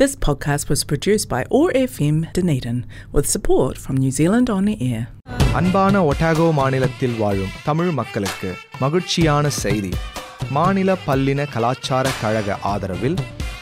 [0.00, 2.77] This podcast was produced by ORFM Dunedin
[3.11, 5.01] with support from New Zealand On Air.
[5.55, 8.49] அன்பான ஒட்டாகோ மாநிலத்தில் வாழும் தமிழ் மக்களுக்கு
[8.79, 9.91] மகிழ்ச்சியான செய்தி
[10.49, 13.17] மாநில பல்லின கலாச்சார கழக ஆதரவில்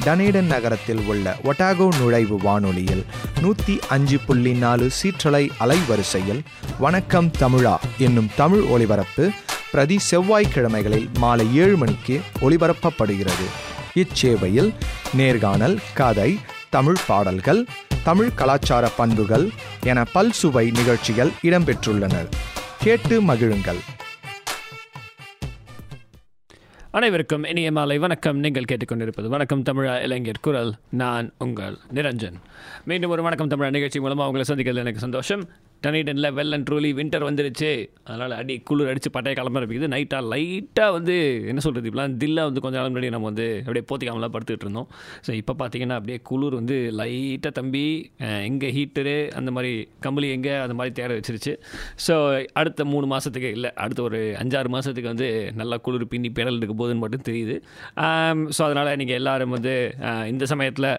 [0.05, 3.04] டனேடன் நகரத்தில் உள்ள ஒட்டாகோ நுழைவு வானொலியில்
[3.41, 6.41] நூற்றி அஞ்சு புள்ளி நாலு சீற்றலை அலைவரிசையில்
[6.80, 7.75] வணக்கம் தமிழா
[8.07, 9.25] என்னும் தமிழ் ஒளிபரப்பு
[9.71, 13.50] பிரதி செவ்வாய்க்கிழமைகளில் மாலை ஏழு மணிக்கு ஒளிபரப்பப்படுகிறது
[13.94, 14.74] இச்சேவையில்
[15.14, 16.39] நேர்காணல் கதை
[16.70, 17.66] தமிழ் பாடல்கள்
[18.04, 19.50] தமிழ் கலாச்சார பண்புகள்
[19.84, 22.28] என பல்சுவை நிகழ்ச்சிகள் இடம்பெற்றுள்ளனர்.
[22.80, 23.80] கேட்டு மகிழுங்கள்.
[26.92, 28.39] அனைவருக்கும் இனிய மாலை வணக்கம்.
[28.39, 30.74] நீங்கள் கேட்டுக்கொண்டிருப்பது வணக்கம் தமிழா இளைஞர் குரல்.
[30.89, 32.33] நான் உங்கள் நிரஞ்சன்.
[32.86, 35.50] மீண்டும் ஒரு வணக்கம் தமிழா நிகழ்ச்சி மூலமாக உங்களை சந்திக்கிறது எனக்கு சந்தோஷம்.
[35.83, 37.69] டனிடனில் வெல் அண்ட் ட்ரூலி வின்டர் வந்துருச்சு.
[38.08, 41.16] அதனால் அடி குளிர் அடித்து பட்டைய கிளம்ப இருக்குது நைட்டாக லைட்டாக வந்து
[41.52, 44.89] என்ன சொல்கிறது இப்படிலாம் தில்லாக வந்து கொஞ்சம் நாள் முன்னாடி நம்ம வந்து அப்படியே போத்திக்காமலாம் படுத்துக்கிட்டு இருந்தோம்.
[45.25, 47.83] ஸோ இப்போ பார்த்தீங்கன்னா அப்படியே குளிர் வந்து லைட்டாக தம்பி
[48.50, 49.72] எங்கே ஹீட்டரு அந்த மாதிரி
[50.08, 51.53] கம்பளி எங்கே அந்த மாதிரி தேட வச்சிருச்சு.
[52.07, 52.16] ஸோ
[52.61, 55.30] அடுத்த மூணு மாதத்துக்கு இல்லை அடுத்த ஒரு அஞ்சாறு மாதத்துக்கு வந்து
[55.61, 57.57] நல்லா குளிர் பின்னி பேரல் இருக்க போகுதுன்னு மட்டும் தெரியுது.
[58.57, 59.75] ஸோ அதனால் நீங்கள் எல்லோரும் வந்து
[60.33, 60.91] இந்த சமயத்தில்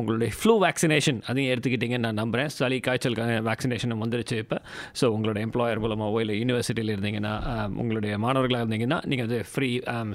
[0.00, 4.58] உங்களுடைய ஃப்ளூ வேக்சினேஷன் அதையும் எடுத்துக்கிட்டீங்கன்னு நான் நம்புகிறேன் சளி காய்ச்சலுக்கான வேக்சினேஷன் வந்து வந்துருச்சு இப்போ.
[5.00, 9.70] ஸோ உங்களோட எம்ப்ளாயர் மூலமாகவோ இல்லை யூனிவர்சிட்டியில் இருந்தீங்கன்னா um, உங்களுடைய மாணவர்களாக இருந்தீங்கன்னா நீங்கள் வந்து ஃப்ரீ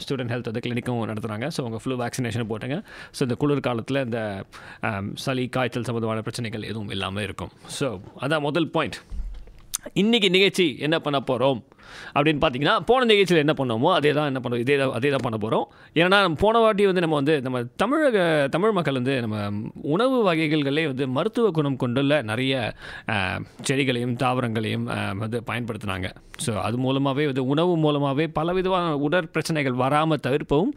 [0.06, 2.78] ஸ்டூடெண்ட் ஹெல்த் வந்து கிளினிக்கும் நடத்துகிறாங்க ஸோ உங்கள் ஃப்ளூ வேக்சினேஷன் போட்டுங்க.
[3.18, 4.22] ஸோ இந்த குளிர் காலத்தில் இந்த
[4.90, 7.54] um, சளி காய்ச்சல் சம்மந்தமான பிரச்சனைகள் எதுவும் இல்லாமல் இருக்கும்.
[7.80, 7.90] ஸோ
[8.26, 9.00] அதான் முதல் பாயிண்ட்
[10.02, 11.60] இன்றைக்கி நிகழ்ச்சி என்ன பண்ண போகிறோம்
[12.16, 15.40] அப்படின்னு பார்த்தீங்கன்னா போன நிகழ்ச்சியில் என்ன பண்ணோமோ அதே தான் என்ன பண்ணோம் இதே தான் அதே தான் பண்ண
[15.46, 15.66] போகிறோம்
[16.02, 18.18] ஏன்னா நம்ம போன வாட்டி வந்து நம்ம வந்து நம்ம தமிழக
[18.56, 19.38] தமிழ் மக்கள் வந்து நம்ம
[19.96, 22.54] உணவு வகைகள்களே வந்து மருத்துவ குணம் கொண்டுள்ள நிறைய
[23.70, 24.88] செடிகளையும் தாவரங்களையும்
[25.24, 26.08] வந்து பயன்படுத்தினாங்க.
[26.44, 30.72] ஸோ அது மூலமாகவே வந்து உணவு மூலமாகவே பலவிதமான உடற் பிரச்சனைகள் வராமல் தவிர்ப்பவும்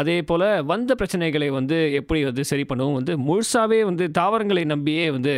[0.00, 5.34] அதே போல் வந்த பிரச்சனைகளை வந்து எப்படி வந்து சரி பண்ணவும் வந்து முழுசாகவே வந்து தாவரங்களை நம்பியே வந்து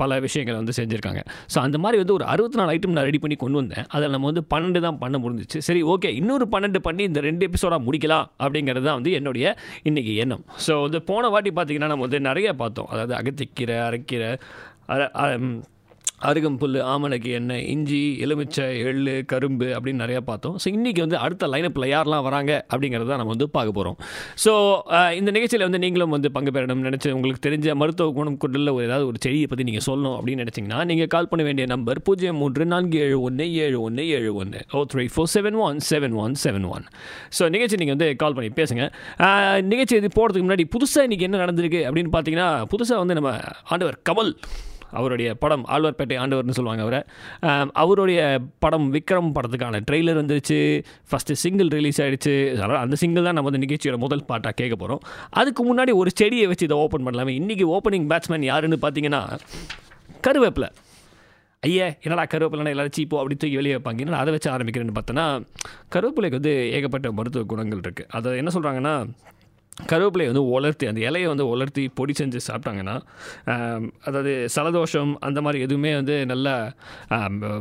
[0.00, 1.22] பல விஷயங்களை வந்து செஞ்சுருக்காங்க.
[1.52, 3.86] ஸோ அந்த மாதிரி வந்து ஒரு அறுபத்தி நாலு ஐட்டம் நான் ரெடி பண்ணி கொண்டு வந்தேன்.
[3.96, 5.58] அதை அதில் நம்ம வந்து பன்னெண்டு தான் பண்ண முடிஞ்சிச்சு.
[5.68, 9.56] சரி ஓகே இன்னொரு பன்னெண்டு பண்ணி இந்த ரெண்டு எபிசோடாக முடிக்கலாம் அப்படிங்கிறது தான் வந்து என்னுடைய
[9.90, 10.44] இன்றைக்கி எண்ணம்.
[10.66, 12.90] ஸோ வந்து போன வாட்டி பார்த்திங்கன்னா நம்ம வந்து நிறைய பார்த்தோம்.
[12.94, 14.30] அதாவது அகத்திக்கீரை அரைக்கீரை
[14.94, 15.36] அரை
[16.28, 19.00] அருகம்புல் ஆமணக்கு எண்ணெய் இஞ்சி எலுமிச்சை எள்
[19.32, 20.54] கரும்பு அப்படின்னு நிறையா பார்த்தோம்.
[20.62, 23.96] ஸோ இன்றைக்கி வந்து அடுத்த லைனப்பில் யாரெல்லாம் வராங்க அப்படிங்கிறத நம்ம வந்து பார்க்க போகிறோம்
[24.44, 24.52] ஸோ
[25.18, 29.06] இந்த நிகழ்ச்சியில் வந்து நீங்களும் வந்து பங்கு பெறணும்னு நினச்சி உங்களுக்கு தெரிஞ்ச மருத்துவ குணம் கொண்டுள்ள ஒரு ஏதாவது
[29.10, 32.98] ஒரு செடியை பற்றி நீங்கள் சொல்லணும் அப்படின்னு நினச்சிங்கன்னா நீங்கள் கால் பண்ண வேண்டிய நம்பர் பூஜ்ஜியம் மூன்று நான்கு
[33.06, 36.86] ஏழு ஒன்று ஏழு ஒன்று ஏழு ஒன்று ஓ three four seven one seven one seven one
[37.38, 38.84] so நிகழ்ச்சி நீங்கள் வந்து கால் பண்ணி பேசுங்க.
[39.72, 43.32] நிகழ்ச்சி இது போகிறதுக்கு முன்னாடி புதுசாக இன்றைக்கி என்ன நடந்திருக்கு அப்படின்னு பார்த்தீங்கன்னா புதுசாக வந்து நம்ம
[43.72, 44.32] ஆண்டவர் கமல்
[45.00, 47.00] அவருடைய படம் ஆழ்வார்பேட்டை ஆண்டவர்னு சொல்லுவாங்க அவரை.
[47.82, 48.20] அவருடைய
[48.64, 50.58] படம் விக்ரம் படத்துக்கான ட்ரெய்லர் வந்துருச்சு
[51.10, 55.02] ஃபஸ்ட்டு சிங்கிள் ரிலீஸ் ஆகிடுச்சு அதனால் அந்த சிங்கிள் தான் நம்ம வந்து நிகழ்ச்சியோட முதல் பாட்டாக கேட்க போகிறோம்
[55.42, 57.34] அதுக்கு முன்னாடி ஒரு செடியை வச்சு இதை ஓப்பன் பண்ணலாமே.
[57.40, 59.22] இன்றைக்கி ஓப்பனிங் பேட்ஸ்மேன் யாருன்னு பார்த்தீங்கன்னா
[60.26, 60.70] கருவேப்பிலை.
[61.62, 64.02] ஐயா என்னடா கருவேப்பிலைனா எல்லாரும் சீப்போ அப்படி தூக்கி வெளியே வைப்பாங்க.
[64.04, 65.26] என்னடா அதை வச்சு ஆரம்பிக்கிறேன்னு பார்த்தோன்னா
[65.94, 68.94] கருவேப்பிலைக்கு வந்து ஏகப்பட்ட மருத்துவ குணங்கள் இருக்குது அதை என்ன சொல்கிறாங்கன்னா
[69.90, 72.94] கருவேப்பிலையை வந்து உலர்த்தி அந்த இலையை வந்து உலர்த்தி பொடி செஞ்சு சாப்பிட்டாங்கன்னா
[74.08, 76.54] அதாவது சலதோஷம் அந்த மாதிரி எதுவுமே வந்து நல்லா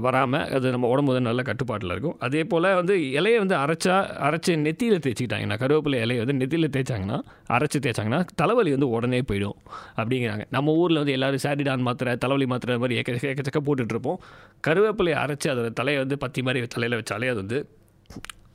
[0.05, 2.15] வராமல் அது நம்ம உடம்பு வந்து நல்ல கட்டுப்பாட்டில் இருக்கும்.
[2.27, 3.97] அதே போல் வந்து இலையை வந்து அரைச்சா
[4.27, 7.19] அரைச்சி நெத்தியில் தேய்ச்சிக்கிட்டாங்கன்னா கருவேப்பிலை இலையை வந்து நெத்தியில் தேய்ச்சாங்கன்னா
[7.57, 9.57] அரைச்சி தேய்ச்சாங்கன்னா தலைவலி வந்து உடனே போயிடும்
[9.99, 10.45] அப்படிங்கிறாங்க.
[10.57, 14.19] நம்ம ஊரில் வந்து எல்லோரும் சாரிடான் மாத்திரை தலைவலி மாத்திரை மாதிரி ஏக்க ஏக்கச்சக்க போட்டுட்ருப்போம்
[14.67, 17.59] கருவேப்பிலையை அரைச்சி அதோட தலையை வந்து பத்தி மாதிரி தலையில் வச்சாலே அது வந்து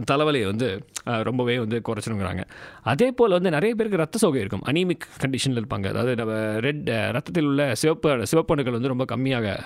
[0.09, 0.67] தலைவலியை வந்து
[1.29, 2.43] ரொம்பவே வந்து குறைச்சிருங்கிறாங்க.
[2.91, 4.63] அதே போல் வந்து நிறைய பேருக்கு ரத்த சோகை இருக்கும்.
[4.71, 5.87] அனீமிக் கண்டிஷனில் இருப்பாங்க.
[5.93, 6.35] அதாவது நம்ம
[6.67, 9.57] ரெட் ரத்தத்தில் உள்ள சிவப்பு சிவப்பணுக்கள் வந்து ரொம்ப கம்மியாக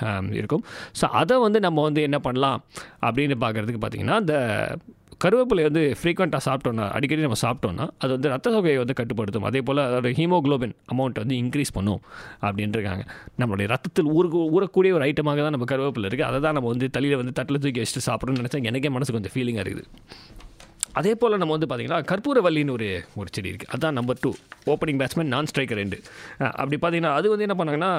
[0.40, 0.64] இருக்கும்.
[1.00, 2.58] ஸோ அதை வந்து நம்ம வந்து என்ன பண்ணலாம்
[3.08, 4.36] அப்படின்னு பார்க்குறதுக்கு பார்த்திங்கன்னா இந்த
[5.22, 9.46] கருவேப்பிலை வந்து ஃப்ரீக்வெண்ட்டாக சாப்பிட்டோன்னா அடிக்கடி நம்ம சாப்பிட்டோன்னா அது வந்து ரத்த சோகையை வந்து கட்டுப்படுத்தும்.
[9.50, 12.00] அதே போல் அதோட ஹீமோகுளோபின் அமௌண்ட் வந்து இன்க்ரீஸ் பண்ணும்
[12.46, 13.04] அப்படின்ட்டுருக்காங்க
[13.42, 17.20] நம்மளுடைய ரத்தத்தில் ஊருக்கு ஊறக்கூடிய ஒரு ஐட்டமாக தான் நம்ம கருவேப்பிலை இருக்குது அதை தான் நம்ம வந்து தலையில்
[17.22, 19.88] வந்து தட்டில் தூக்கி வச்சுட்டு சாப்பிட்றோம்னு நினச்சா எனக்கே மனசுக்கு கொஞ்சம் ஃபீலிங்காக இருக்குது.
[21.00, 22.88] அதே போல் நம்ம வந்து பார்த்திங்கன்னா கற்பூரவல்லின்னு ஒரு
[23.20, 24.30] ஒரு செடி இருக்குது அதுதான் number two
[24.72, 25.98] opening batsman non striker ரெண்டு
[26.60, 27.92] அப்படி பார்த்தீங்கன்னா அது வந்து என்ன பண்ணாங்கன்னா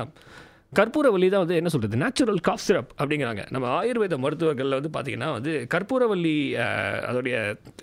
[0.78, 3.42] கற்பூரவல்லி தான் வந்து என்ன சொல்கிறது நேச்சுரல் காஃப் சிரப் அப்படிங்கிறாங்க.
[3.54, 6.34] நம்ம ஆயுர்வேத மருத்துவர்களில் வந்து பார்த்திங்கன்னா வந்து கற்பூரவல்லி
[7.10, 7.36] அதோடைய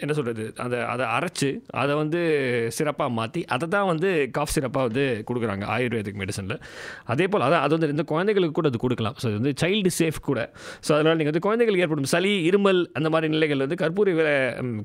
[0.05, 1.51] என்ன சொல்கிறது அதை அதை அரைச்சு
[1.83, 2.21] அதை வந்து
[2.79, 4.09] சிறப்பாக மாற்றி அதை தான் வந்து
[4.39, 6.57] காஃப் சிறப்பாக வந்து கொடுக்குறாங்க ஆயுர்வேதிக் மெடிசனில்
[7.15, 9.17] அதே போல் அதான் அது வந்து இந்த குழந்தைகளுக்கு கூட அது கொடுக்கலாம்.
[9.23, 10.41] ஸோ இது வந்து சைல்டு சேஃப் கூட.
[10.87, 14.35] ஸோ அதனால் நீங்கள் வந்து குழந்தைகளுக்கு ஏற்படும் சளி இருமல் அந்த மாதிரி நிலைகள் வந்து கற்பூர விலை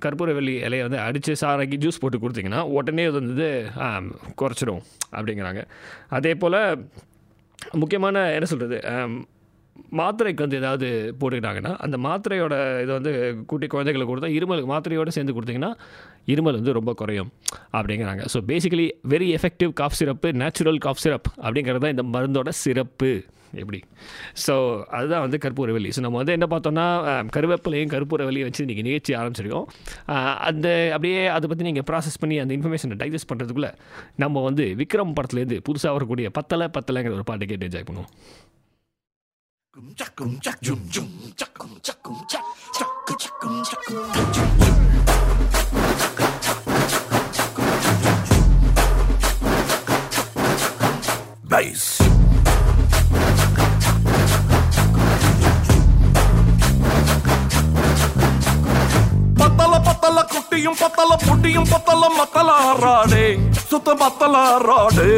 [0.06, 3.50] கற்பூரவல்லி இலையை வந்து அடித்து சாராக்கி ஜூஸ் போட்டு கொடுத்தீங்கன்னா உடனே அது வந்து
[4.42, 4.84] குறைச்சிடும்
[5.18, 5.63] அப்படிங்கிறாங்க.
[6.19, 6.62] அதே போல்
[7.81, 8.80] முக்கியமான என்ன சொல்கிறது
[10.00, 10.88] மாத்திரைக்கு வந்து ஏதாவது
[11.19, 13.12] போட்டுக்கிட்டாங்கன்னா அந்த மாத்திரையோட இதை வந்து
[13.50, 15.72] கூட்டி குழந்தைகளுக்கு கொடுத்தா இருமலுக்கு மாத்திரையோடு சேர்ந்து கொடுத்தீங்கன்னா
[16.34, 17.30] இருமல் வந்து ரொம்ப குறையும்
[17.78, 18.24] அப்படிங்கிறாங்க.
[18.34, 23.12] So basically very effective cough syrup natural cough syrup அப்படிங்கிறது தான் இந்த மருந்தோட சிறப்பு.
[23.57, 23.80] எப்படி
[24.46, 24.54] ஸோ
[24.92, 26.88] அதுதான் வந்து கற்பூரவல்லி ஸோ நம்ம வந்து என்ன பார்த்தோம்னா
[27.30, 29.68] கருவேப்பிலையும் கருவேப்பிலையும் கற்பூரவல்லியும் வச்சு இன்றைக்கி நிகழ்ச்சி ஆரம்பிச்சிருக்கோம்
[30.42, 33.72] அந்த அப்படியே அதை பற்றி நீங்கள் ப்ராசஸ் பண்ணி அந்த இன்ஃபர்மேஷனை டைஜஸ்ட் பண்ணுறதுக்குள்ளே
[34.16, 38.12] நம்ம வந்து விக்ரம் படத்துலேருந்து புதுசாக வரக்கூடிய பத்தலை பத்தலைங்கிற ஒரு பாட்டு கேட்டு என்ஜாய் பண்ணுவோம்
[51.46, 52.00] Bass.
[52.00, 52.05] பத்தல
[60.33, 63.25] குட்டியும் பத்தல புட்டியும் பத்தல மத்தல ஆறாடே
[63.69, 65.12] சுத்த மத்தல ஆறாடே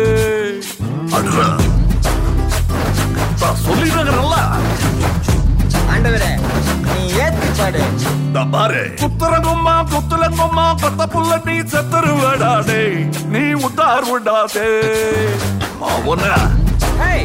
[1.18, 1.48] அடுறா
[3.66, 4.36] சொல்லிடுறல
[5.94, 6.32] ஆண்டவரே
[6.88, 7.82] நீ ஏத்து பாடு.
[8.52, 8.82] பாரு.
[9.02, 12.82] குத்துறங்கும்மா குத்துலங்கும்மா பத்த புள்ள நீ செத்துருவடாடே.
[13.34, 14.70] நீ உத்தார் விடாதே.
[15.92, 16.24] அவன
[17.02, 17.20] Hey!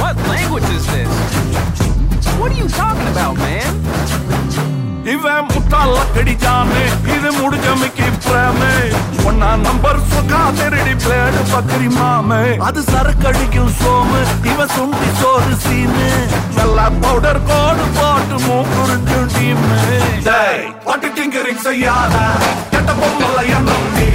[0.00, 1.10] What language is this?
[2.38, 3.72] What are you talking about, man?
[5.04, 6.82] இவன் முட்டாள கடிச்சானே.
[7.14, 8.72] இது முடிஞ்ச மிக்கி பிரேமே.
[9.28, 12.40] ஒன்னா நம்பர் சுகா திருடி பிளேடு பக்கரி மாமே.
[12.66, 14.20] அது சரக்கடிக்கும் சோமு
[14.52, 16.08] இவன் சுண்டி சோறு சீனு.
[16.58, 19.80] நல்லா பவுடர் கோடு போட்டு மூக்குறிஞ்சு டீமு
[20.28, 22.16] டேய் பட்டு டிங்கரிங் செய்யாத.
[22.70, 24.08] கெட்ட பொம்மல எண்ணம் நீ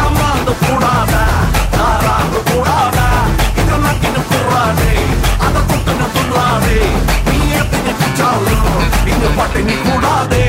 [0.00, 1.14] ஏமாந்து கூடாத.
[1.78, 2.98] நாராந்து கூடாத.
[3.60, 4.92] இது நக்கின்னு கூடாதே
[5.46, 6.78] அதை குட்டுன்னு துள்ளாதே
[7.72, 10.46] நீ ஏத்தினு கூடாதே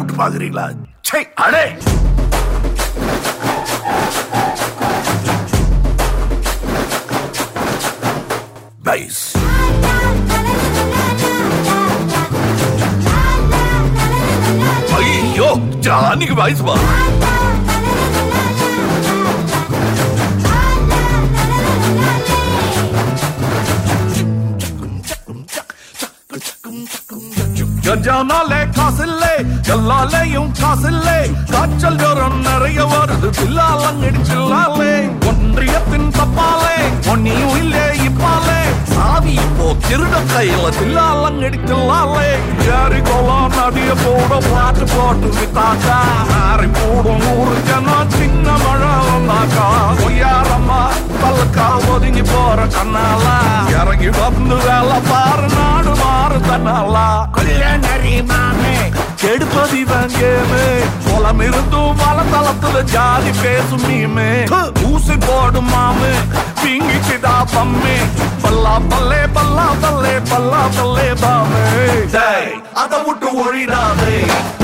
[0.00, 0.66] விட்டு பாக்குறீங்களா
[1.02, 1.64] சே அடே
[8.84, 9.22] பைஸ்
[14.98, 15.48] ஐயோ
[15.80, 16.76] ஜானிக்கு வயசு வா
[27.90, 29.32] கஜானாலே காசில்லே
[29.74, 31.16] எல்லாலேயும் காசில்லே.
[31.52, 34.92] காய்ச்சல் ஜோரம் நிறைய வருது பில்லாலங்கடிச்சில்லாலே
[35.30, 36.76] ஒன்றியத்தின் தப்பாலே
[37.12, 38.60] ஒன்னியும் இல்லே இப்பாலே.
[38.92, 42.28] சாவி இப்போ திருட கையில தில்லாலங்கடிச்சில்லாலே
[42.76, 45.98] ஏறி கோலா நதிய போட பாட்டு போட்டு வித்தாக்கா
[46.30, 49.66] மாறி போடும் ஊரு ஜனம் சின்ன மழை வந்தாக்கா.
[50.02, 50.80] பொய்யாரம்மா
[51.22, 53.36] பல்கா ஒதுங்கி போற கண்ணாலா.
[53.80, 55.66] இறங்கி வந்து வேலை பாருனா
[56.30, 57.06] நாடு மாறு தன்னாலா
[57.36, 58.74] கல்யாணி மாமே.
[59.22, 60.62] கெடுப்பது இவன் கேமு.
[61.06, 64.28] குளம் இருந்தும் வளத்தளத்துல ஜாதி பேசும் மீமே
[64.90, 66.10] ஊசி போடும் மாமு.
[66.62, 67.96] பிங்கிச்சுதா பம்மே.
[68.42, 71.64] பல்லா பல்லே பல்லா பல்லே பல்லா பல்லே பாமே.
[72.82, 74.16] அத விட்டு ஒழிடாதே.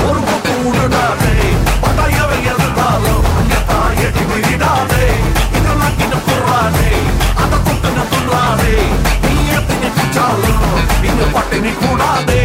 [0.07, 1.35] ஒரு பக்கம் விடுடாதே
[1.83, 3.25] பட்டாயவை எதிர்த்தாலும்
[3.71, 5.05] தாயடி விடாதே
[5.57, 6.89] இதெல்லாம் கிட்ட போறாதே.
[7.43, 8.75] அத குட்டுன்னு துள்ளாதே
[10.17, 12.43] நீ எத்தனை பிச்சாலும் இங்க பட்டினி கூடாதே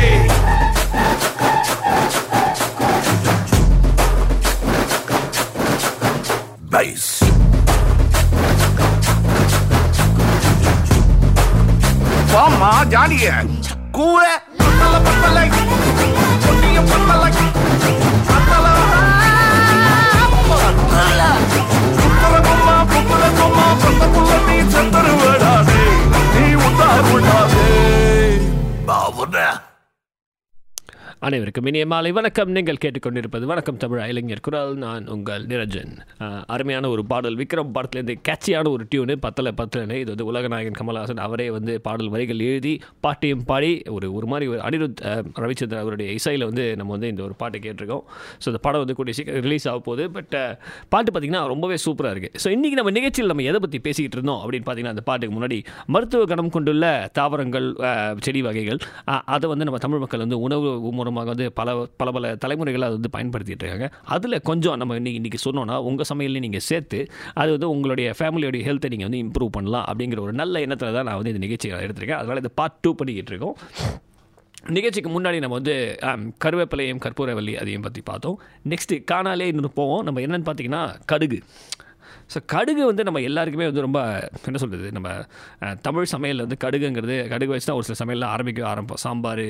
[6.71, 7.21] Bass.
[12.33, 13.27] வாமா ஜானிய
[13.97, 14.23] கூற
[14.61, 15.45] பத்தல பத்தலை
[16.45, 17.31] பொன்னிய பத்தலை
[18.31, 18.67] பத்தல
[21.99, 24.07] புத்தரகும்மா புத்தரகும்மா பத்த
[28.87, 29.33] Babu ne?
[29.33, 29.72] Ne?
[31.27, 32.11] அனைவருக்கும் இனிய மாலை.
[32.17, 32.49] வணக்கம்.
[32.55, 34.01] நீங்கள் கேட்டுக்கொண்டிருப்பது வணக்கம் தமிழ்.
[34.13, 34.73] இளைஞர் குரல்.
[34.85, 35.93] நான் உங்கள் நிரஞ்சன்.
[36.55, 37.37] அருமையான ஒரு பாடல்.
[37.41, 42.43] விக்ரம் படத்துலேருந்து கேட்சியான ஒரு டியூனு பத்தில் பத்தில் இது வந்து உலகநாயகன் கமல்ஹாசன் அவரே வந்து பாடல் வரிகள்
[42.47, 42.73] எழுதி
[43.07, 45.03] பாட்டையும் பாடி ஒரு ஒரு மாதிரி ஒரு அனிருத்
[45.45, 48.03] ரவிச்சந்திரன் அவருடைய இசையில் வந்து நம்ம வந்து இந்த ஒரு பாட்டை கேட்டிருக்கோம்.
[48.43, 50.07] ஸோ இந்த படம் வந்து கூடிய சீக்கிரம் ரிலீஸ் ஆக போகுது.
[50.17, 50.37] பட்
[50.95, 54.69] பாட்டு பார்த்திங்கன்னா ரொம்பவே சூப்பராக இருக்குது ஸோ இன்றைக்கி நம்ம நிகழ்ச்சியில் நம்ம எதை பற்றி பேசிக்கிட்டு இருந்தோம் அப்படின்னு
[54.71, 55.61] பார்த்தீங்கன்னா அந்த பாட்டுக்கு முன்னாடி
[55.99, 57.71] மருத்துவ கணம் கொண்டுள்ள தாவரங்கள்
[58.27, 58.83] செடி வகைகள்
[59.37, 60.69] அதை வந்து நம்ம தமிழ் மக்கள் வந்து உணவு
[61.13, 63.87] மூலமாக வந்து பல பல பல தலைமுறைகளை அது வந்து பயன்படுத்திகிட்டு இருக்காங்க.
[64.15, 66.99] அதில் கொஞ்சம் நம்ம இன்றைக்கி இன்றைக்கி சொன்னோன்னா உங்கள் சமையல்லையும் நீங்கள் சேர்த்து
[67.43, 71.19] அது வந்து உங்களுடைய ஃபேமிலியோடைய ஹெல்த்தை நீங்கள் வந்து இம்ப்ரூவ் பண்ணலாம் அப்படிங்கிற ஒரு நல்ல எண்ணத்தில் தான் நான்
[71.21, 72.21] வந்து இந்த நிகழ்ச்சியை எடுத்திருக்கேன்.
[72.23, 73.57] அதனால் இது பார்ட் டூ பண்ணிக்கிட்டு இருக்கோம்.
[74.77, 75.77] நிகழ்ச்சிக்கு முன்னாடி நம்ம வந்து
[76.45, 78.37] கருவேப்பிலையும் கற்பூரவல்லி அதையும் பற்றி பார்த்தோம்.
[78.73, 80.03] நெக்ஸ்ட்டு காணாலே இன்னொன்று போவோம்.
[80.09, 81.39] நம்ம என்னென்னு பார்த்தீங்கன்னா கடுகு.
[82.35, 84.01] ஸோ கடுகு வந்து நம்ம எல்லாருக்குமே வந்து ரொம்ப
[84.49, 85.09] என்ன சொல்கிறது நம்ம
[85.89, 89.45] தமிழ் சமையலில் வந்து கடுகுங்கிறது கடுகு வச்சு தான் ஒரு சில சமையலில் ஆரம்பிக்க ஆரம்பிப்போம் சாம்பார்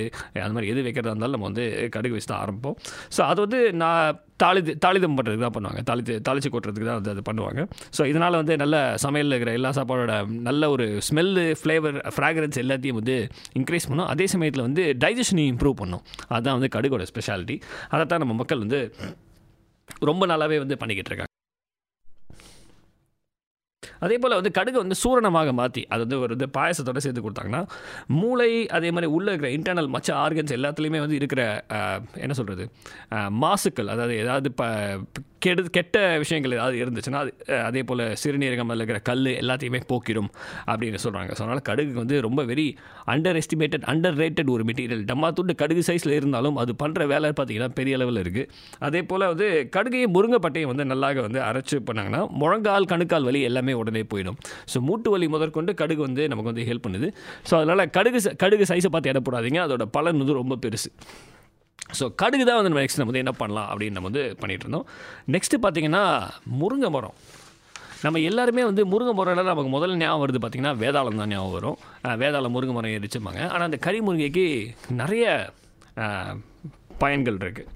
[0.45, 1.65] அந்த மாதிரி எது வைக்கிறதா இருந்தாலும் நம்ம வந்து
[1.97, 2.77] கடுகு வச்சு தான் ஆரம்பிப்போம்.
[3.17, 5.81] ஸோ அது வந்து நான் தாளிது தாளிதம் பண்ணுறதுக்கு தான் பண்ணுவாங்க.
[5.89, 7.61] தாளித்து தாளித்து கொட்டுறதுக்கு தான் வந்து அது பண்ணுவாங்க.
[7.97, 10.15] ஸோ இதனால் வந்து நல்ல சமையலில் இருக்கிற எல்லா சாப்பாடோட
[10.49, 13.17] நல்ல ஒரு ஸ்மெல்லு ஃப்ளேவர் ஃப்ராக்ரன்ஸ் எல்லாத்தையும் வந்து
[13.61, 14.09] இன்க்ரீஸ் பண்ணும்.
[14.15, 16.05] அதே சமயத்தில் வந்து டைஜஷனையும் இம்ப்ரூவ் பண்ணும்.
[16.33, 17.59] அதுதான் வந்து கடுகோட ஸ்பெஷாலிட்டி
[17.95, 18.81] அதை தான் நம்ம மக்கள் வந்து
[20.11, 21.32] ரொம்ப நாளாகவே வந்து பண்ணிக்கிட்டு இருக்காங்க.
[24.03, 27.63] அதே போல் வந்து கடுகு வந்து சூரணமாக மாற்றி அது வந்து ஒரு வந்து பாயசத்தோட சேர்த்து கொடுத்தாங்கன்னா
[28.13, 31.43] மூளை அதே மாதிரி உள்ளே இருக்கிற இன்டர்னல் மற்ற ஆர்கன்ஸ் எல்லாத்துலேயுமே வந்து இருக்கிற
[32.19, 32.67] என்ன சொல்கிறது
[33.39, 34.65] மாசுக்கள் அதாவது ஏதாவது ப
[35.45, 37.33] கெடு கெட்ட விஷயங்கள் ஏதாவது இருந்துச்சுன்னா அது
[37.69, 40.31] அதே போல் சிறுநீரகம் அதில் இருக்கிற கல் எல்லாத்தையுமே போக்கிடும்
[40.73, 42.67] அப்படின்னு சொல்கிறாங்க ஸோ அதனால் கடுகு வந்து ரொம்ப very
[43.15, 47.71] under estimated under rated ஒரு மெட்டீரியல் டம்மா துண்டு கடுகு சைஸில் இருந்தாலும் அது பண்ணுற வேலை பார்த்தீங்கன்னா
[47.79, 48.49] பெரிய அளவில் இருக்குது
[48.89, 54.05] அதே போல் வந்து கடுகையும் முருங்கைப்பட்டையும் வந்து நல்லாக வந்து அரைச்சு பண்ணாங்கன்னா முழங்கால் கணுக்கால் வலி எல்லாமே உடனே
[54.15, 54.39] போயிடும்.
[54.73, 57.11] ஸோ மூட்டு வலி முதற்கொண்டு கடுகு வந்து நமக்கு வந்து ஹெல்ப் பண்ணுது.
[57.49, 60.91] ஸோ அதனால் கடுகு கடுகு சைஸை பார்த்து இடப்படாதீங்க அதோட பலன் வந்து ரொம்ப பெருசு.
[61.99, 64.87] ஸோ கடுகு தான் வந்து நம்ம நெக்ஸ்ட் நம்ம வந்து என்ன பண்ணலாம் அப்படின்னு நம்ம வந்து பண்ணிகிட்டு இருந்தோம்.
[65.35, 66.05] நெக்ஸ்ட்டு பார்த்தீங்கன்னா
[66.61, 67.17] முருங்கை மரம்.
[68.05, 71.77] நம்ம எல்லாருமே வந்து முருங்கை மரம்னா நமக்கு முதல்ல ஞாபகம் வருது பார்த்திங்கன்னா வேதாளம் தான் ஞாபகம் வரும்.
[72.23, 74.47] வேதாளம் முருங்கை மரம் எரிச்சுப்பாங்க ஆனால் அந்த கறி முருங்கைக்கு
[75.03, 75.27] நிறைய
[77.03, 77.71] பயன்கள் இருக்குது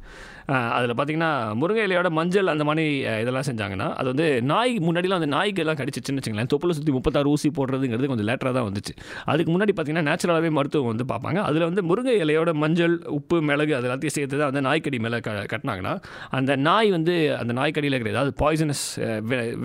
[0.76, 2.84] அதில் பார்த்தீங்கன்னா முருங்கை இலையோட மஞ்சள் அந்த மாதிரி
[3.22, 7.48] இதெல்லாம் செஞ்சாங்கன்னா அது வந்து நாய் முன்னாடிலாம் அந்த நாய்க்கு எல்லாம் கடிச்சிச்சுன்னு வச்சுங்களேன் தொப்புளை சுற்றி முப்பத்தாறு ஊசி
[7.58, 8.92] போடுறதுங்கிறது கொஞ்சம் லேட்டராக தான் வந்துச்சு.
[9.32, 11.38] அதுக்கு முன்னாடி பார்த்தீங்கன்னா நேச்சுரலாகவே மருத்துவம் வந்து பார்ப்பாங்க.
[11.48, 15.34] அதில் வந்து முருங்கை இலையோட மஞ்சள் உப்பு மிளகு அது எல்லாத்தையும் சேர்த்து தான் அந்த நாய்க்கடி மேலே க
[15.52, 15.94] கட்டினாங்கன்னா
[16.40, 18.84] அந்த நாய் வந்து அந்த நாய்க்கடியில் இருக்கிற ஏதாவது பாய்சனஸ்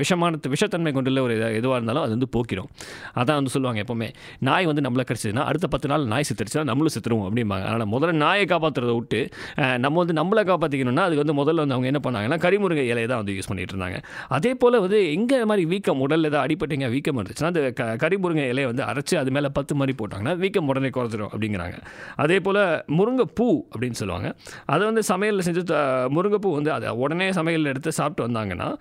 [0.02, 2.70] விஷமான விஷத்தன்மை கொண்டுள்ள ஒரு எதுவாக இருந்தாலும் அது வந்து போக்கிடும்.
[3.22, 4.10] அதான் வந்து சொல்லுவாங்க எப்போவுமே.
[4.50, 7.66] நாய் வந்து நம்மளை கடிச்சதுன்னா அடுத்த பத்து நாள் நாய் செத்துருச்சுன்னா நம்மளும் செத்துருவோம் அப்படிம்பாங்க.
[7.70, 9.22] அதனால் முதல்ல நாயை காப்பாற்றுறதை விட்டு
[9.86, 13.34] நம்ம வந்து நம்மளை பார்த்திங்கன்னா அதுக்கு வந்து முதல்ல வந்து அவங்க என்ன பண்ணாங்கன்னா கரிமுருங்கை இலையை தான் வந்து
[13.34, 14.02] யூஸ் பண்ணிகிட்டு இருந்தாங்க.
[14.28, 18.66] அதே போல் வந்து எங்கே மாதிரி வீக்கம் உடலில் ஏதாவது அடிப்பட்டீங்க வீக்கம் இருந்துச்சுன்னா அந்த க கரிமுருங்கை இலையை
[18.66, 21.74] வந்து அரைச்சி அது மேலே பத்து மாதிரி போட்டாங்கன்னா வீக்கம் உடனே குறைஞ்சிரும் அப்படிங்கிறாங்க.
[22.16, 24.36] அதே போல் முருங்கைப்பூ அப்படின்னு சொல்லுவாங்க.
[24.66, 28.76] அதை வந்து சமையலில் செஞ்சு த- முருங்கைப்பூ வந்து அதை உடனே சமையலில் எடுத்து சாப்பிட்டு வந்தாங்கன்னா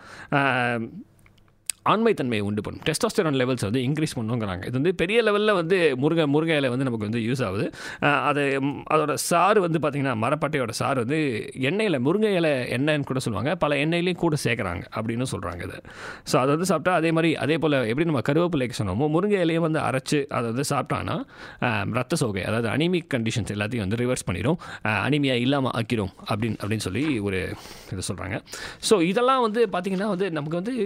[1.87, 2.83] ஆண்மைத்தன்மையை உண்டு பண்ணும்.
[2.89, 7.07] டெஸ்டாஸ்டரான் லெவல்ஸ் வந்து இன்க்ரீஸ் பண்ணுங்கிறாங்க இது வந்து பெரிய லெவலில் வந்து முருங்கை முருங்கை இலை வந்து நமக்கு
[7.09, 7.67] வந்து யூஸ் ஆகுது.
[8.31, 8.43] அது
[8.95, 11.19] அதோட சாறு வந்து பார்த்திங்கன்னா மரப்பட்டையோட சாறு வந்து
[11.71, 13.53] எண்ணெயில் முருங்கை இலை எண்ணெய்னு கூட சொல்லுவாங்க.
[13.65, 15.79] பல எண்ணெயிலையும் கூட சேர்க்குறாங்க அப்படின்னு சொல்கிறாங்க இது.
[16.31, 19.81] ஸோ அதை வந்து சாப்பிட்டா அதே மாதிரி அதே போல் எப்படி நம்ம கருவேப்பிலைக்கு சொன்னோமோ முருங்கை இலையை வந்து
[19.89, 21.17] அரைச்சு அதை வந்து சாப்பிட்டான்னா
[22.01, 24.59] ரத்த சோகை அதாவது அனிமிக் கண்டிஷன்ஸ் எல்லாத்தையும் வந்து ரிவர்ஸ் பண்ணிடும்
[25.07, 27.41] அனிமியா இல்லாமல் ஆக்கிடும் அப்படின்னு அப்படின்னு சொல்லி ஒரு
[27.95, 28.37] இதை சொல்கிறாங்க
[28.91, 30.77] ஸோ இதெல்லாம் வந்து பார்த்திங்கன்னா வந்து நமக்கு வந்து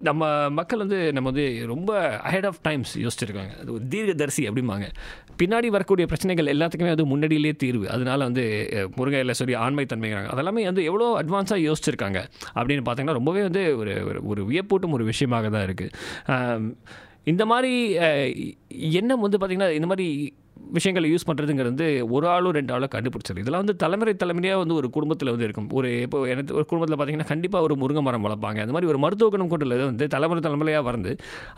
[0.00, 3.58] நம்ம மக்கள் வந்து நம்ம வந்து ரொம்ப அஹெட் ஆஃப் டைம்ஸ் யோசிச்சிருக்காங்க.
[3.60, 4.86] அது ஒரு தீர்க்கதரிசி அப்படிம்பாங்க.
[5.38, 7.90] பின்னாடி வரக்கூடிய பிரச்சனைகள் எல்லாத்துக்குமே வந்து முன்னாடியிலே தீர்வு.
[7.90, 12.20] அதனால வந்து அஹ், முருங்கை இல்லை சரி ஆண்மைத்தன்மைங்கிறாங்க அதெல்லாமே வந்து எவ்வளோ அட்வான்ஸாக யோசிச்சிருக்காங்க
[12.54, 16.76] அப்படின்னு பார்த்தீங்கன்னா ரொம்பவே வந்து ஒரு ஒரு- ஒரு வியப்பூட்டும் ஒரு விஷயமாக தான் இருக்குது
[17.24, 17.72] இந்த மாதிரி
[18.92, 20.06] எண்ணம் வந்து பார்த்திங்கன்னா இந்த மாதிரி
[20.76, 24.88] விஷயங்களை யூஸ் பண்ணுறதுங்கிறது வந்து ஒரு ஆளும் ரெண்டு ஆளும் கண்டுபிடிச்சது இதெல்லாம் வந்து தலைமுறை தலைமுறையாக வந்து ஒரு
[24.96, 25.68] குடும்பத்தில் வந்து இருக்கும்.
[25.78, 28.58] ஒரு இப்போ எனக்கு ஒரு குடும்பத்தில் பார்த்தீங்கன்னா கண்டிப்பாக ஒரு முருங்கை மரம் வளர்ப்பாங்க.
[28.64, 31.12] அந்த மாதிரி ஒரு மருத்துவ குணம் கொண்டுள்ளது வந்து தலைமுறை தலைமுறையாக வந்து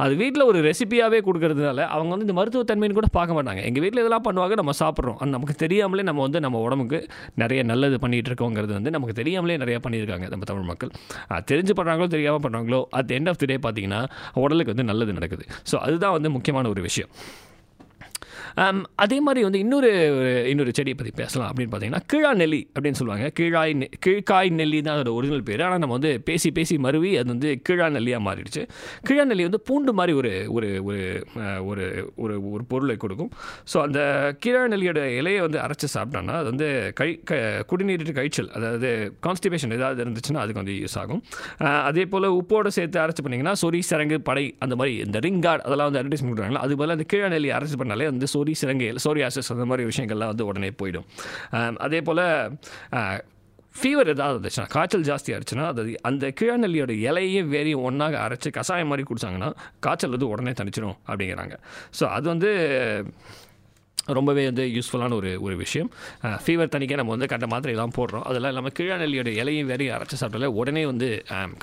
[0.05, 3.63] அது வீட்டில் ஒரு ரெசிபியாகவே கொடுக்கறதுனால அவங்க வந்து இந்த மருத்துவத்தன்மைன்னு கூட பார்க்க மாட்டாங்க.
[3.71, 5.19] எங்கள் வீட்டில் இதெல்லாம் பண்ணுவாங்க நம்ம சாப்பிட்றோம்.
[5.21, 7.01] அது நமக்கு தெரியாமலே நம்ம வந்து நம்ம உடம்புக்கு
[7.45, 10.93] நிறைய நல்லது பண்ணிகிட்டு இருக்கோங்கிறது வந்து நமக்கு தெரியாமலே நிறையா பண்ணியிருக்காங்க நம்ம தமிழ் மக்கள்.
[11.53, 14.03] தெரிஞ்சு பண்ணுறாங்களோ தெரியாமல் பண்ணுறாங்களோ at end of the day பார்த்தீங்கன்னா
[14.47, 15.47] உடலுக்கு வந்து நல்லது நடக்குது.
[15.73, 17.13] ஸோ அதுதான் வந்து முக்கியமான ஒரு விஷயம்.
[18.57, 22.93] Um, அதே மாதிரி வந்து இன்னொரு ஒரு- இன்னொரு செடியை பற்றி பேசலாம் அப்படின்னு பார்த்தீங்கன்னா கீழா நெல்லி அப்படின்னு
[22.93, 23.31] சொல்லுவாங்க.
[23.41, 25.63] கீழாய் நெ- கீழ்காய் நெல்லி தான் அதோட ஒரிஜினல் பேர்.
[25.63, 28.69] ஆனால் நம்ம வந்து பேசி பேசி மருவி அது வந்து கீழா நெல்லியாக மாறிடுச்சு.
[29.09, 31.27] கீழா நெல்லி வந்து பூண்டு மாதிரி ஒரு ஒரு ஒரு
[31.65, 33.31] ஒரு ஒரு ஒரு பொருளை கொடுக்கும்.
[33.75, 39.13] ஸோ அந்த கீழா நெல்லியோட இலையை வந்து அரைச்சி சாப்பிட்டோன்னா அது வந்து கை க குடிநீரிட்டு கழிச்சல் அதாவது
[39.23, 41.23] கான்ஸ்டிபேஷன் ஏதாவது இருந்துச்சுன்னா அதுக்கு வந்து யூஸ் ஆகும்.
[41.59, 45.93] அதே போல் உப்போடு சேர்த்து அரைச்சி பண்ணிங்கன்னா சொரி சரங்கு படை அந்த மாதிரி இந்த ரிங் கார்டு அதெல்லாம்
[45.93, 49.65] வந்து அட்வர்டைஸ்மெண்ட் கொடுக்குறாங்களா அது போல் அந்த கீழா நெல்லி அரைச்சி பண்ணாலே வந்து சொறி சிலங்கையில் சோரியாசிஸ் அந்த
[49.71, 51.07] மாதிரி விஷயங்கள்லாம் வந்து உடனே போயிடும்.
[51.87, 52.25] அதே போல்
[53.75, 59.05] ஃபீவர் ஏதாவது இருந்துச்சுன்னா காய்ச்சல் ஜாஸ்தியாக இருந்துச்சுன்னா அது அந்த கிழநெல்லியோட இலையும் வேறையும் ஒன்றாக அரைச்சி கஷாயம் மாதிரி
[59.11, 59.51] குடிச்சாங்கன்னா
[59.87, 61.55] காய்ச்சல் வந்து உடனே தணிச்சிடும் அப்படிங்கிறாங்க.
[61.99, 62.51] ஸோ அது வந்து
[64.19, 65.89] ரொம்பவே வந்து யூஸ்ஃபுல்லான ஒரு ஒரு விஷயம்.
[66.45, 68.25] ஃபீவர் தணிக்க நம்ம வந்து கண்ட மாத்திரையெல்லாம் போடுறோம்.
[68.31, 71.09] அதெல்லாம் இல்லாமல் கீழநெல்லியோட இலையும் வேறையும் அரைச்சி சாப்பிட்டாலே உடனே வந்து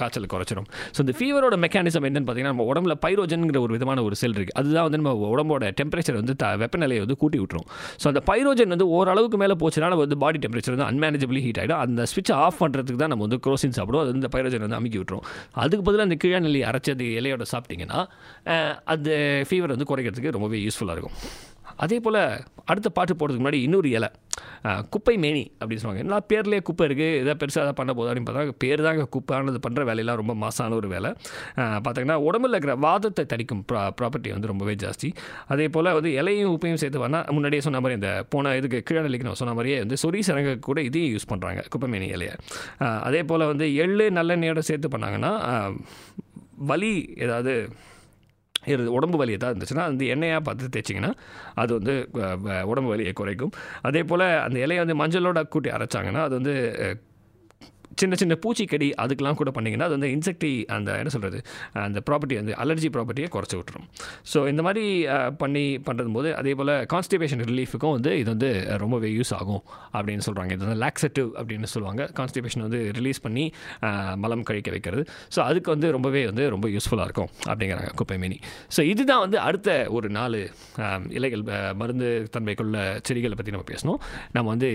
[0.01, 0.67] காய்ச்சல் குறைச்சிரும்.
[0.95, 4.87] ஸோ இந்த ஃபீவரோட மெக்கானிசம் என்னென்னு பார்த்தீங்கன்னா நம்ம உடம்புல பைரோஜன்ங்கிற ஒரு விதமான ஒரு செல் இருக்குது அதுதான்
[4.89, 7.67] வந்து நம்ம உடம்போட டெம்பரேச்சர் வந்து த வெப்பநிலையை வந்து கூட்டி விட்டுரும்.
[8.03, 11.81] ஸோ அந்த பைரோஜன் வந்து ஓரளவுக்கு மேலே போச்சுன்னா நம்ம வந்து பாடி டெம்பரேச்சர் வந்து அன்மேனேஜபிளி ஹீட் ஆகிடும்
[11.87, 14.05] அந்த ஸ்விட்ச் ஆஃப் பண்ணுறதுக்கு தான் நம்ம வந்து குரோசின் சாப்பிடுவோம்.
[14.05, 15.25] அது வந்து பைரோஜன் வந்து அமுக்கி விட்டுரும்.
[15.65, 17.99] அதுக்கு பதிலாக அந்த கீழநெல்லி அரைச்சி அந்த இலையோட சாப்பிட்டிங்கன்னா
[18.93, 19.11] அது அந்த
[19.47, 21.15] ஃபீவர் வந்து குறைக்கிறதுக்கு ரொம்பவே யூஸ்ஃபுல்லாக இருக்கும்.
[21.85, 22.21] அதே போல்
[22.71, 24.09] அடுத்த பாட்டு போடுறதுக்கு முன்னாடி இன்னொரு இலை.
[24.93, 26.03] குப்பை மேனி அப்படின்னு சொல்லுவாங்க.
[26.05, 29.81] எல்லா பேர்லேயே குப்பை இருக்குது எதாவது பெருசாக எதாவது பண்ண போதும் அப்படின்னு பார்த்தா பேர் தாங்க குப்பையானது பண்ணுற
[29.89, 31.09] வேலையெல்லாம் ரொம்ப மாசான ஒரு வேலை.
[31.85, 35.09] பார்த்தீங்கன்னா உடம்புல இருக்கிற வாதத்தை தடிக்கும் ப்ரா ப்ராப்பர்ட்டி வந்து ரொம்பவே ஜாஸ்தி.
[35.55, 39.41] அதே போல் வந்து இலையும் உப்பையும் சேர்த்து வந்தால் முன்னாடியே சொன்ன மாதிரி இந்த போன இதுக்கு கீழநிலைக்கு நான்
[39.43, 42.35] சொன்ன மாதிரியே வந்து சொறி சரங்க கூட இதையும் யூஸ் பண்ணுறாங்க குப்பை மேனி இலையை.
[43.09, 45.33] அதே போல் வந்து எள்ளு நல்லெண்ணெயோட சேர்த்து பண்ணாங்கன்னா
[46.71, 46.93] வலி
[47.25, 47.53] ஏதாவது
[48.73, 51.11] இரு உடம்பு வலி எதாவது இருந்துச்சுன்னா அந்த எண்ணெயாக பார்த்து தேய்ச்சிங்கன்னா
[51.61, 51.95] அது வந்து
[52.71, 53.53] உடம்பு வலியை குறைக்கும்.
[53.89, 56.55] அதே போல் அந்த இலையை வந்து மஞ்சளோட கூட்டி அரைச்சாங்கன்னா அது வந்து
[58.01, 61.39] சின்ன சின்ன பூச்சிக்கடி அதுக்கெலாம் கூட பண்ணிங்கன்னா அது வந்து இன்செக்டி அந்த என்ன சொல்கிறது
[61.85, 63.87] அந்த ப்ராப்பர்ட்டி வந்து அலர்ஜி ப்ராப்பர்ட்டியை குறைச்சி விட்டுரும்.
[64.31, 64.83] ஸோ இந்த மாதிரி
[65.41, 68.51] பண்ணி பண்ணுறது போது அதே போல் கான்ஸ்டிபேஷன் ரிலீஃபுக்கும் வந்து இது வந்து
[68.83, 69.63] ரொம்பவே யூஸ் ஆகும்
[69.97, 72.03] அப்படின்னு சொல்கிறாங்க இது வந்து லாக்ஸட்டிவ் அப்படின்னு சொல்லுவாங்க.
[72.19, 73.45] கான்ஸ்டிபேஷன் வந்து ரிலீஸ் பண்ணி
[74.25, 75.05] மலம் கழிக்க வைக்கிறது.
[75.35, 78.39] ஸோ அதுக்கு வந்து ரொம்பவே வந்து ரொம்ப யூஸ்ஃபுல்லாக இருக்கும் அப்படிங்கிறாங்க குப்பைமேனி.
[78.77, 80.39] ஸோ இதுதான் வந்து அடுத்த ஒரு நாலு
[81.19, 81.43] இலைகள்
[81.81, 82.77] மருந்து தன்மைக்குள்ள
[83.07, 83.99] செடிகளை பற்றி நம்ம பேசணும்.
[84.37, 84.71] நம்ம வந்து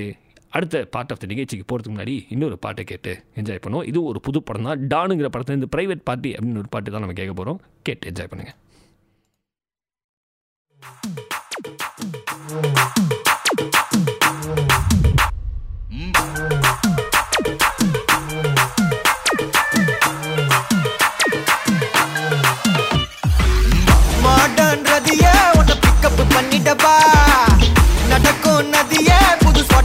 [0.57, 3.87] அடுத்த பார்ட் ஆஃப் த நிகழ்ச்சிக்கு போகிறதுக்கு முன்னாடி இன்னொரு பாட்டை கேட்டு என்ஜாய் பண்ணுவோம்.
[3.91, 4.83] இது ஒரு புது படம் தான்.
[4.95, 8.59] டானுங்கிற படத்துல இந்த ப்ரைவேட் பார்ட்டி அப்படின்னு ஒரு பாட்டு தான் நம்ம கேட்க போகிறோம் கேட்டு என்ஜாய் பண்ணுங்கள்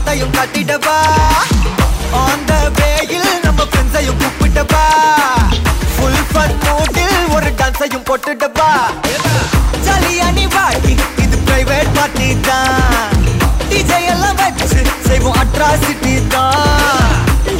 [0.08, 0.94] பணத்தையும் கட்டிட்டப்பா.
[0.98, 4.84] கட்டிடவா ஆன் த வேயில் நம்ம ஃப்ரெண்ட்ஸையும் கூப்பிட்டப்பா.
[5.94, 8.68] ஃபுல் ஃபன் மூட்டில் ஒரு டான்ஸையும் போட்டுட்டப்பா.
[9.86, 13.26] ஜாலியா நீ வாட்டி இது பிரைவேட் பார்ட்டி தான்.
[13.70, 17.14] டிஜே எல்லாம் வச்சு செய்வோம் அட்ராசிட்டி தான்.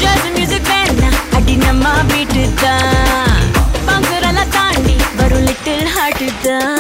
[0.04, 3.44] ஜாஸ் மியூசிக் வேணா அடி நம்ம வீட்டு தான்
[3.90, 6.77] பங்குரெல்லாம் தாண்டி வரும் லிட்டில் ஹார்ட்டு தான்.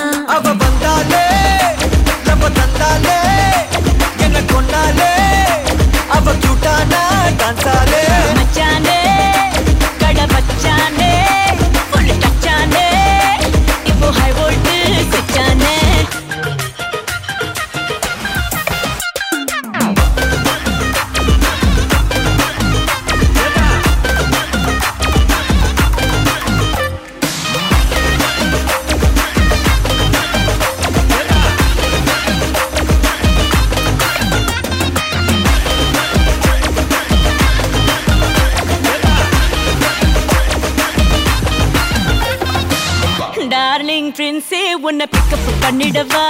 [45.70, 46.22] பண்ணிடவா?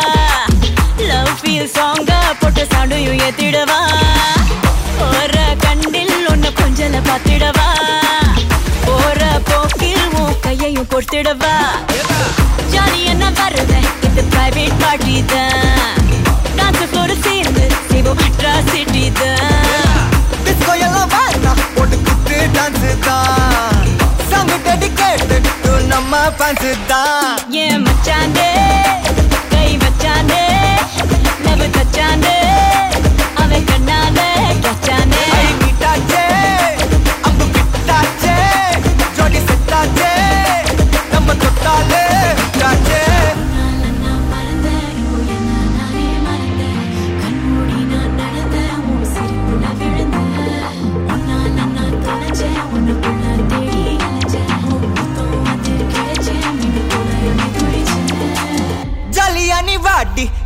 [1.09, 3.77] லவ் ஃபீல் சாங்க போட்டு சண்டையும் ஏத்திடவா?
[4.99, 7.67] போற கண்ணில் உன்னை கொஞ்சல பார்த்திடவா?
[8.87, 9.21] போற
[9.51, 11.55] போக்கில் உன் கையையும் கொடுத்திடவா?
[12.73, 16.03] ஜாலி என்ன வருவேன் இது பிரைவேட் பார்ட்டி தான்
[16.59, 20.03] டான்ஸ் ஃப்ளோர் சேர்ந்து செய்வோம் அட்ராசிட்டி தான்
[20.47, 23.87] டிஸ்கோ எல்லாம் வேணாம் போட்டு குத்து டான்ஸ் தான்
[24.31, 28.51] சாங் டெடிகேட்டட் டு நம்ம ஃபேன்ஸ் தான் ஏன் மச்சானே?
[30.03, 30.43] जाने
[31.45, 31.63] नब
[31.97, 32.37] जाने
[33.45, 34.31] अवे करना ले
[34.63, 35.38] क्या जाने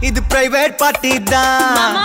[0.03, 1.99] இது பிரைவேட் பார்ட்டி தான்.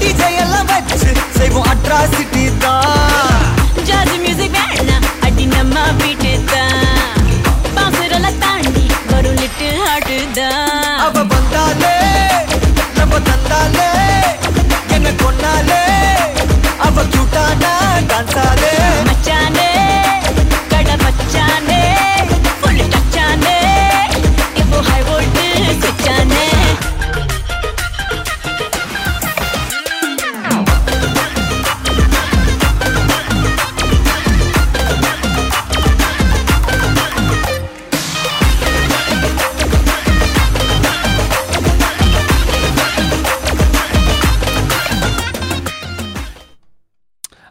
[0.00, 0.98] டிஜே எல்லாம் வச்சு
[1.38, 3.44] செய்வோம் அட்ராசிட்டி தான்.
[3.88, 6.84] ஜாஸ் மியூசிக் வேணா அடி நம்ம வீட்டு தான்.
[7.76, 11.00] பாசுரெல்லாம் தாண்டி வரும் லிட்டில் ஹார்ட் தான்.
[11.06, 11.94] அவ வந்தாலே
[12.98, 13.88] நம்ம தந்தாலே
[14.96, 15.82] என்ன கொண்டாலே
[16.86, 17.72] அவ கியூட்டானா
[18.10, 18.74] டான்ஸாலே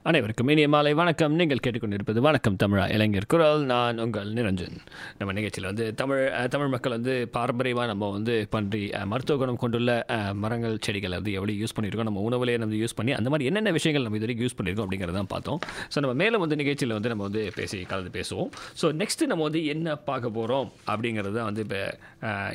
[0.10, 0.92] அனைவருக்கும் இனிய மாலை.
[1.00, 1.34] வணக்கம்.
[1.40, 2.58] நீங்கள் கேட்டுக்கொண்டிருப்பது வணக்கம்.
[2.62, 3.64] தமிழா இளைஞர் குரல்.
[3.72, 4.78] நான் உங்கள் நிரஞ்சன்.
[5.20, 6.22] நம்ம நிகழ்ச்சியில் வந்து தமிழ்
[6.54, 8.82] தமிழ் மக்கள் வந்து பாரம்பரியமாக நம்ம வந்து பன்றி
[9.14, 9.96] மருத்துவ குணம் கொண்டுள்ள
[10.44, 14.06] மரங்கள் செடிகளை வந்து எப்படி யூஸ் பண்ணியிருக்கோம் நம்ம உணவுலேயே நம்ம யூஸ் பண்ணி அந்த மாதிரி என்னென்ன விஷயங்கள்
[14.08, 15.60] நம்ம இது வரைக்கும் யூஸ் பண்ணியிருக்கோம் அப்படிங்கிறத பார்த்தோம்.
[15.96, 18.50] ஸோ நம்ம மேலும் வந்து நிகழ்ச்சியில் வந்து நம்ம வந்து பேசி கலந்து பேசுவோம்.
[18.84, 21.82] ஸோ நெக்ஸ்ட்டு நம்ம வந்து என்ன பார்க்க போகிறோம் அப்படிங்கிறது தான் வந்து இப்போ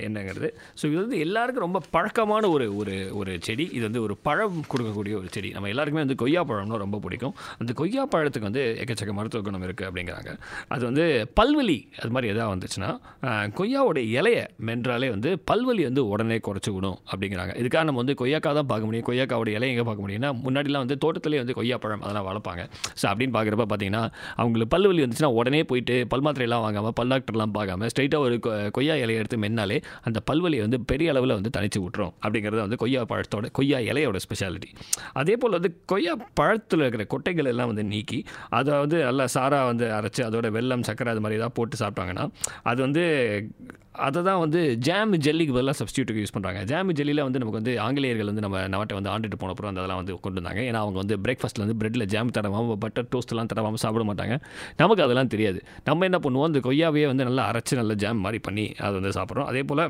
[0.06, 0.50] என்னங்கிறது.
[0.80, 3.68] ஸோ இது வந்து எல்லாருக்கும் ரொம்ப பழக்கமான ஒரு ஒரு ஒரு செடி.
[3.76, 5.52] இது வந்து ஒரு பழம் கொடுக்கக்கூடிய ஒரு செடி.
[5.58, 7.36] நம்ம எல்லாருக்குமே வந்து கொய்யா பழம்னா ரொம்ப பிடிக்கும்.
[7.60, 10.30] அந்த கொய்யா பழத்துக்கு வந்து எக்கச்சக்க மருத்துவ குணம் இருக்குது அப்படிங்கிறாங்க.
[10.74, 11.04] அது வந்து
[11.40, 12.90] பல்வலி அது மாதிரி எதாவது வந்துச்சுன்னா
[13.58, 17.54] கொய்யாவோடைய இலையை மென்றாலே வந்து பல்வலி வந்து உடனே குறைச்சி விடும் அப்படிங்கிறாங்க.
[17.62, 19.06] இதுக்காக நம்ம வந்து கொய்யாக்காய் தான் பார்க்க முடியும்.
[19.10, 22.62] கொய்யாக்காவோட இலையை எங்கே பார்க்க முடியும்னா முன்னாடிலாம் வந்து தோட்டத்திலே வந்து கொய்யா பழம் அதெல்லாம் வளர்ப்பாங்க.
[23.00, 24.02] ஸோ அப்படின்னு பார்க்குறப்ப பார்த்தீங்கன்னா
[24.40, 28.36] அவங்களுக்கு பல்வலி வந்துச்சுன்னா உடனே போயிட்டு பல் மாத்திரையெல்லாம் வாங்காமல் பல் டாக்டர்லாம் பார்க்காம ஸ்ட்ரைட்டாக ஒரு
[28.76, 29.78] கொய்யா இலையை எடுத்து மென்னாலே
[30.08, 34.70] அந்த பல்வலியை வந்து பெரிய அளவில் வந்து தனிச்சு விட்டுரும் அப்படிங்கிறது வந்து கொய்யா பழத்தோட கொய்யா இலையோட ஸ்பெஷாலிட்டி
[35.20, 38.18] அதே போல் வந்து கொய்யா பழத்தில் இருக்கிற கொட்டைகள் எல்லாம் வந்து நீக்கி
[38.58, 42.24] அதை வந்து நல்லா சாராக வந்து அரைச்சி அதோட வெல்லம் சர்க்கரை அது மாதிரி ஏதாவது போட்டு சாப்பிட்டாங்கன்னா
[42.70, 43.04] அது வந்து
[44.04, 48.30] அதை தான் வந்து ஜாம் ஜெல்லிக்கு பதிலாக சப்ஸ்டியூட்டுக்கு யூஸ் பண்ணுறாங்க ஜாம் ஜெல்லியில் வந்து நமக்கு வந்து ஆங்கிலேயர்கள்
[48.30, 50.60] வந்து நம்ம நாட்டை வந்து ஆண்டுட்டு போனப்பறம் அந்த அதெல்லாம் வந்து கொண்டு வந்தாங்க.
[50.68, 54.36] ஏன்னா அவங்க வந்து பிரேக்ஃபாஸ்ட்டில் வந்து பிரெட்டில் ஜாம் தடவாமல் பட்டர் டோஸ்ட்லாம் தடவாமல் சாப்பிட மாட்டாங்க.
[54.82, 55.60] நமக்கு அதெல்லாம் தெரியாது.
[55.90, 56.48] நம்ம என்ன பண்ணுவோம்?
[56.50, 59.50] அந்த கொய்யாவையே வந்து நல்லா அரைச்சி நல்லா ஜாம் மாதிரி பண்ணி அதை வந்து சாப்பிட்றோம்.
[59.52, 59.84] அதே போல்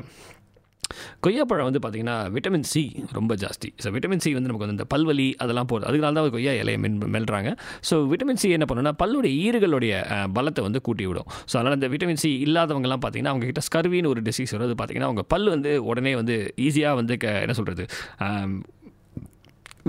[1.25, 2.83] கொய்யாப்பழம் வந்து பார்த்திங்கன்னா விட்டமின் சி
[3.17, 3.69] ரொம்ப ஜாஸ்தி.
[3.83, 6.97] ஸோ விட்டமின் சி வந்து நமக்கு வந்து இந்த பல்வலி அதெல்லாம் போகுது அதுனால தான் கொய்யா இலையை மென்
[7.15, 7.51] மெல்றாங்க.
[7.89, 9.93] ஸோ விட்டமின் சி என்ன பண்ணுன்னா பல்லுடைய ஈறுகளுடைய
[10.37, 14.55] பலத்தை வந்து கூட்டி விடும் ஸோ அதனால் இந்த விட்டமின் சி இல்லாதவங்கலாம் பார்த்தீங்கன்னா அவங்ககிட்ட ஸ்கர்வின்னு ஒரு டிசீஸ்
[14.57, 14.75] வருது.
[14.79, 17.85] பார்த்திங்கன்னா அவங்க பல் வந்து உடனே வந்து ஈஸியாக வந்து க என்ன சொல்கிறது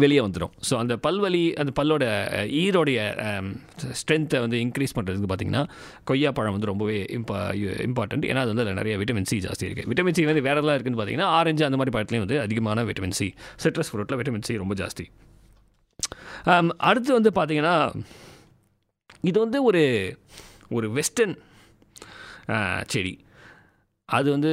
[0.02, 2.04] வெளியே வந்துடும் ஸோ அந்த பல்வலி அந்த பல்லோட
[2.62, 3.00] ஈரோடைய
[4.00, 5.62] ஸ்ட்ரென்த்தை வந்து இன்க்ரீஸ் பண்ணுறதுக்கு பார்த்தீங்கன்னா
[6.10, 7.38] கொய்யாப்பழம் வந்து ரொம்பவே இம்பா
[7.88, 10.76] இம்பார்ட்டன்ட் ஏன்னா அது வந்து அதில் நிறைய விட்டமின் சி ஜாஸ்தி இருக்குது விட்டமின் சி வந்து வேறு எல்லாம்
[10.76, 13.28] இருக்குன்னு பார்த்திங்கன்னா ஆரஞ்சு அந்த மாதிரி பழத்துலேயும் வந்து அதிகமான விட்டமின் சி
[13.64, 15.06] சிட்ரஸ் ஃப்ரூட்டில் விட்டமின் சி ரொம்ப ஜாஸ்தி.
[16.88, 17.76] அடுத்து வந்து பார்த்தீங்கன்னா
[19.30, 19.82] இது வந்து ஒரு
[20.76, 21.36] ஒரு வெஸ்டர்ன்
[22.92, 23.14] செடி.
[24.08, 24.50] அது வந்து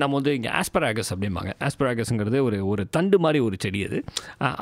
[0.00, 1.52] நம்ம வந்து இங்கே ஆஸ்பராகஸ் அப்படிம்பாங்க.
[1.66, 3.98] ஆஸ்பராகஸ்ங்கிறது ஒரு ஒரு தண்டு மாதிரி ஒரு செடி அது.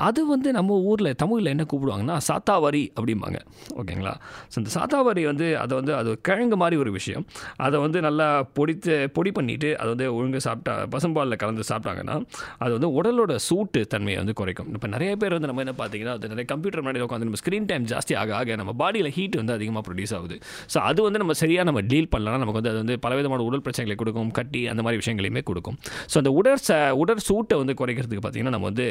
[0.07, 3.39] அது வந்து நம்ம ஊரில் தமிழில் என்ன கூப்பிடுவாங்கன்னா சாத்தாவரி அப்படிம்பாங்க.
[3.81, 4.15] ஓகேங்களா?
[4.53, 7.27] ஸோ இந்த சாத்தாவரி வந்து அதை வந்து அது கிழங்கு மாதிரி ஒரு விஷயம்.
[7.67, 12.17] அதை வந்து நல்லா பொடித்து பொடி பண்ணிவிட்டு அதை வந்து ஒழுங்கு சாப்பிட்டா பசும்பாலில் கலந்து சாப்பிட்டாங்கன்னா
[12.65, 14.73] அது வந்து உடலோட சூட்டு தன்மையை வந்து குறைக்கும்.
[14.79, 17.87] இப்போ நிறைய பேர் வந்து நம்ம என்ன பார்த்தீங்கன்னா அது நிறைய கம்ப்யூட்டர் முன்னாடி உட்காந்து நம்ம ஸ்க்ரீன் டைம்
[17.95, 20.39] ஜாஸ்தி ஆக ஆக நம்ம பாடியில் ஹீட் வந்து அதிகமாக ப்ரொடியூஸ் ஆகுது.
[20.75, 23.95] ஸோ அது வந்து நம்ம சரியாக நம்ம டீல் பண்ணலாம் நமக்கு வந்து அது வந்து பலவிதமான உடல் பிரச்சனைகளை
[23.95, 25.77] கொடுக்கும் கட்டி அந்த மாதிரி விஷயங்களையுமே கொடுக்கும்.
[26.13, 28.87] ஸோ அந்த உடற் ச உடற் சூட்டை வந்து குறைக்கிறதுக்கு பார்த்தீங்கன்னா நம்ம வந்து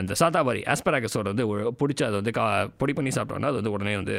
[0.00, 1.46] இந்த சாத்தாபாரி ஆஸ்பராகஸோட வந்து
[1.80, 2.44] பிடிச்சி அதை வந்து கா
[2.78, 4.16] பொடி பண்ணி சாப்பிட்டோம்னா அது வந்து உடனே வந்து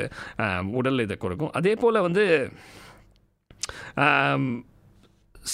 [0.72, 1.52] உடல் இதை கொடுக்கும்.
[1.52, 2.26] அதே போல் வந்து
[3.96, 4.46] ஆம்,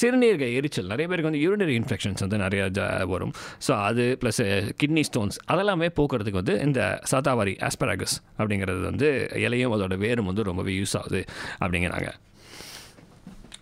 [0.02, 0.86] சிறுநீரக எரிச்சல்.
[0.86, 3.34] நிறைய பேருக்கு வந்து யூரினரி இன்ஃபெக்ஷன்ஸ் வந்து நிறைய ஜா- வரும்.
[3.68, 4.42] ஸோ அது ப்ளஸ்
[4.82, 10.74] கிட்னி ஸ்டோன்ஸ் அதெல்லாமே போக்குறதுக்கு வந்து இந்த சாத்தாவாரி ஆஸ்பராகஸ் அப்படிங்கிறது வந்து இலையும் அதோட வேரும் வந்து ரொம்பவே
[10.78, 11.22] யூஸ் ஆகுது
[11.60, 12.10] அப்படிங்கிறாங்க.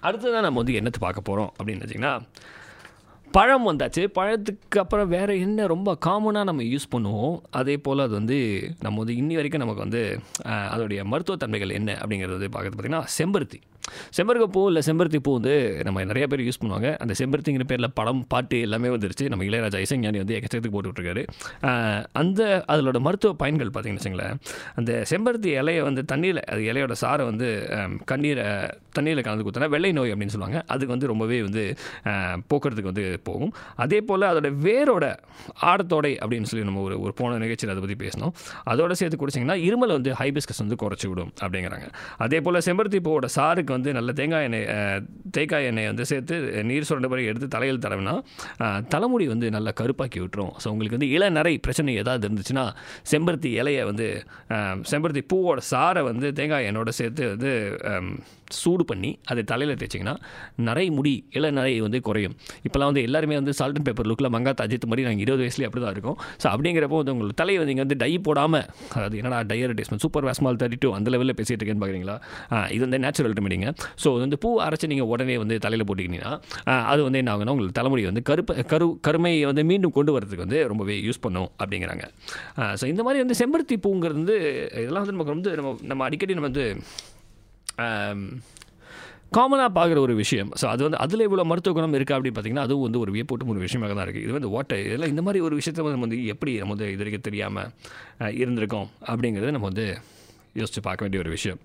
[0.05, 2.13] அடுத்ததான் நம்ம வந்து என்னத்தை பார்க்க போகிறோம் அப்படின்னு வச்சிங்கன்னா
[3.35, 4.03] பழம் வந்தாச்சு.
[4.17, 7.37] பழத்துக்கு அப்புறம் வேறு என்ன ரொம்ப காமனாக நம்ம யூஸ் பண்ணுவோம்?
[7.59, 8.39] அதே போல் அது வந்து
[8.85, 10.03] நம்ம வந்து இன்னி வரைக்கும் நமக்கு வந்து
[10.73, 13.61] அதோடைய மருத்துவத்தன்மைகள் என்ன அப்படிங்கிறது வந்து பார்க்குறது பார்த்திங்கன்னா செம்பருத்தி.
[14.17, 15.55] செம்பருக்க பூ இல்லை செம்பருத்தி பூ வந்து
[15.87, 16.89] நம்ம நிறைய பேர் யூஸ் பண்ணுவாங்க.
[17.03, 19.25] அந்த செம்பருத்திங்கிற பேரில் படம் பாட்டு எல்லாமே வந்துருச்சு.
[19.31, 21.25] நம்ம இளையராஜா இசைஞானி வந்து எக்கச்சக்கத்துக்கு போட்டு
[22.21, 22.41] அந்த
[22.73, 24.39] அதோட மருத்துவ பயன்கள் பார்த்தீங்கன்னு வச்சுங்களேன்
[24.79, 27.49] அந்த செம்பருத்தி இலையை வந்து தண்ணியில் அது இலையோட சாரை வந்து
[28.11, 28.47] கண்ணீரை
[28.97, 30.59] தண்ணியில் கலந்து கொடுத்தனா வெள்ளை நோய் அப்படின்னு சொல்லுவாங்க.
[30.73, 31.63] அதுக்கு வந்து ரொம்பவே வந்து
[32.51, 33.51] போக்குறதுக்கு வந்து போகும்.
[33.85, 35.05] அதே போல் அதோட வேரோட
[35.71, 38.33] ஆடத்தோடை அப்படின்னு சொல்லி நம்ம ஒரு ஒரு போன நிகழ்ச்சியில் அதை பற்றி பேசினோம்.
[38.73, 41.87] அதோட சேர்த்து குடிச்சிங்கன்னா இருமல் வந்து ஹைபிஸ்கஸ் வந்து குறைச்சி விடும் அப்படிங்கிறாங்க.
[42.25, 44.67] அதே போல் செம்பருத்தி பூவோட சாருக்கு வந்து நல்ல தேங்காய் எண்ணெய்
[45.37, 46.35] தேங்காய் எண்ணெய் வந்து சேர்த்து
[46.71, 48.15] நீர் சுரண்ட பிறகு எடுத்து தலையில் தடவினா
[48.95, 50.53] தலைமுடி வந்து நல்லா கருப்பாக்கி விட்டுரும்.
[50.63, 52.65] ஸோ உங்களுக்கு வந்து இளநரை பிரச்சனை ஏதாவது இருந்துச்சுன்னா
[53.13, 54.07] செம்பருத்தி இலையை வந்து
[54.91, 57.51] செம்பருத்தி பூவோட சாரை வந்து தேங்காய் எண்ணெயோட சேர்த்து வந்து
[58.59, 60.15] சூடு பண்ணி அதை தலையில் தேய்ச்சிங்கன்னா
[60.67, 62.35] நரை முடி இளநரை வந்து குறையும்.
[62.67, 65.83] இப்போலாம் வந்து எல்லாருமே வந்து சால்ட் அண்ட் பேப்பர் லுக்கில் மங்காத் அஜித் மாதிரி நாங்கள் இருபது வயசுலேயே அப்படி
[65.85, 66.17] தான் இருக்கும்.
[66.41, 68.65] ஸோ அப்படிங்கிறப்போ வந்து உங்களுக்கு தலையை வந்து இங்கே வந்து டை போடாமல்
[68.95, 72.17] அதாவது என்னடா டை அட்வர்டைஸ்மெண்ட் சூப்பர் வேஸ்மால் தேர்ட்டி டூ அந்த லெவலில் பேசிகிட்டு இருக்கேன்னு பார்க்குறீங்களா
[72.75, 73.69] இது வந்து நேச்சுரல் ரெமெடிங்க
[74.05, 76.33] ஸோ வந்து பூ அரைச்சி நீங்கள் உடனே வந்து தலையில் போட்டுக்கிட்டீங்கன்னா
[76.93, 80.59] அது வந்து என்ன ஆகுனா உங்களுக்கு தலைமுடி வந்து கருப்பு கரு கருமையை வந்து மீண்டும் கொண்டு வரதுக்கு வந்து
[80.71, 82.03] ரொம்பவே யூஸ் பண்ணும் அப்படிங்கிறாங்க.
[82.79, 84.37] ஸோ இந்த மாதிரி வந்து செம்பருத்தி பூங்கிறது வந்து
[84.83, 86.67] இதெல்லாம் வந்து நமக்கு வந்து நம்ம நம்ம அடிக்கடி நம்ம வந்து
[89.31, 90.49] காமனாக பார்க்குற ஒரு விஷயம்.
[90.61, 93.59] ஸோ அது வந்து அதில் இவ்வளோ மருத்துவ குணம் இருக்குது அப்படின்னு பார்த்தீங்கன்னா அதுவும் வந்து ஒரு வியப்பூட்டும் ஒரு
[93.59, 96.51] விஷயமாக தான் இருக்குது இது வந்து ஓட்டை இதெல்லாம் இந்த மாதிரி ஒரு விஷயத்தை வந்து நம்ம வந்து எப்படி
[96.57, 97.71] நம்ம வந்து இது வரைக்கும் தெரியாமல்
[98.41, 99.87] இருந்திருக்கோம் அப்படிங்கிறத நம்ம வந்து
[100.59, 101.59] யோசித்து பார்க்க வேண்டிய ஒரு விஷயம்.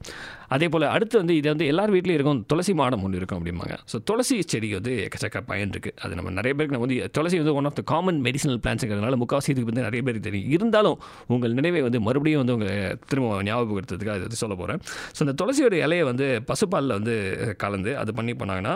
[0.54, 3.74] அதே போல் அடுத்து வந்து இது வந்து எல்லார் வீட்லேயும் இருக்கும் துளசி மாடம் ஒன்று இருக்கும் அப்படிம்பாங்க.
[3.92, 7.54] ஸோ துளசி செடி வந்து எக்கச்சக்க பயன் இருக்குது அது நம்ம நிறைய பேருக்கு நம்ம வந்து துளசி வந்து
[7.60, 10.50] one of the common medicinal பிளான்ஸுங்கிறதுனால முக்கால்வாசி இதுக்கு வந்து நிறைய பேருக்கு தெரியும்.
[10.56, 10.98] இருந்தாலும்
[11.34, 12.74] உங்கள் நினைவை வந்து மறுபடியும் வந்து உங்களை
[13.12, 14.82] திரும்ப ஞாபகப்படுத்துறதுக்கு அது வந்து சொல்ல போகிறேன்
[15.16, 17.16] ஸோ அந்த துளசியோட இலையை வந்து பசுப்பாலில் வந்து
[17.64, 18.74] கலந்து அது பண்ணி பண்ணாங்கன்னா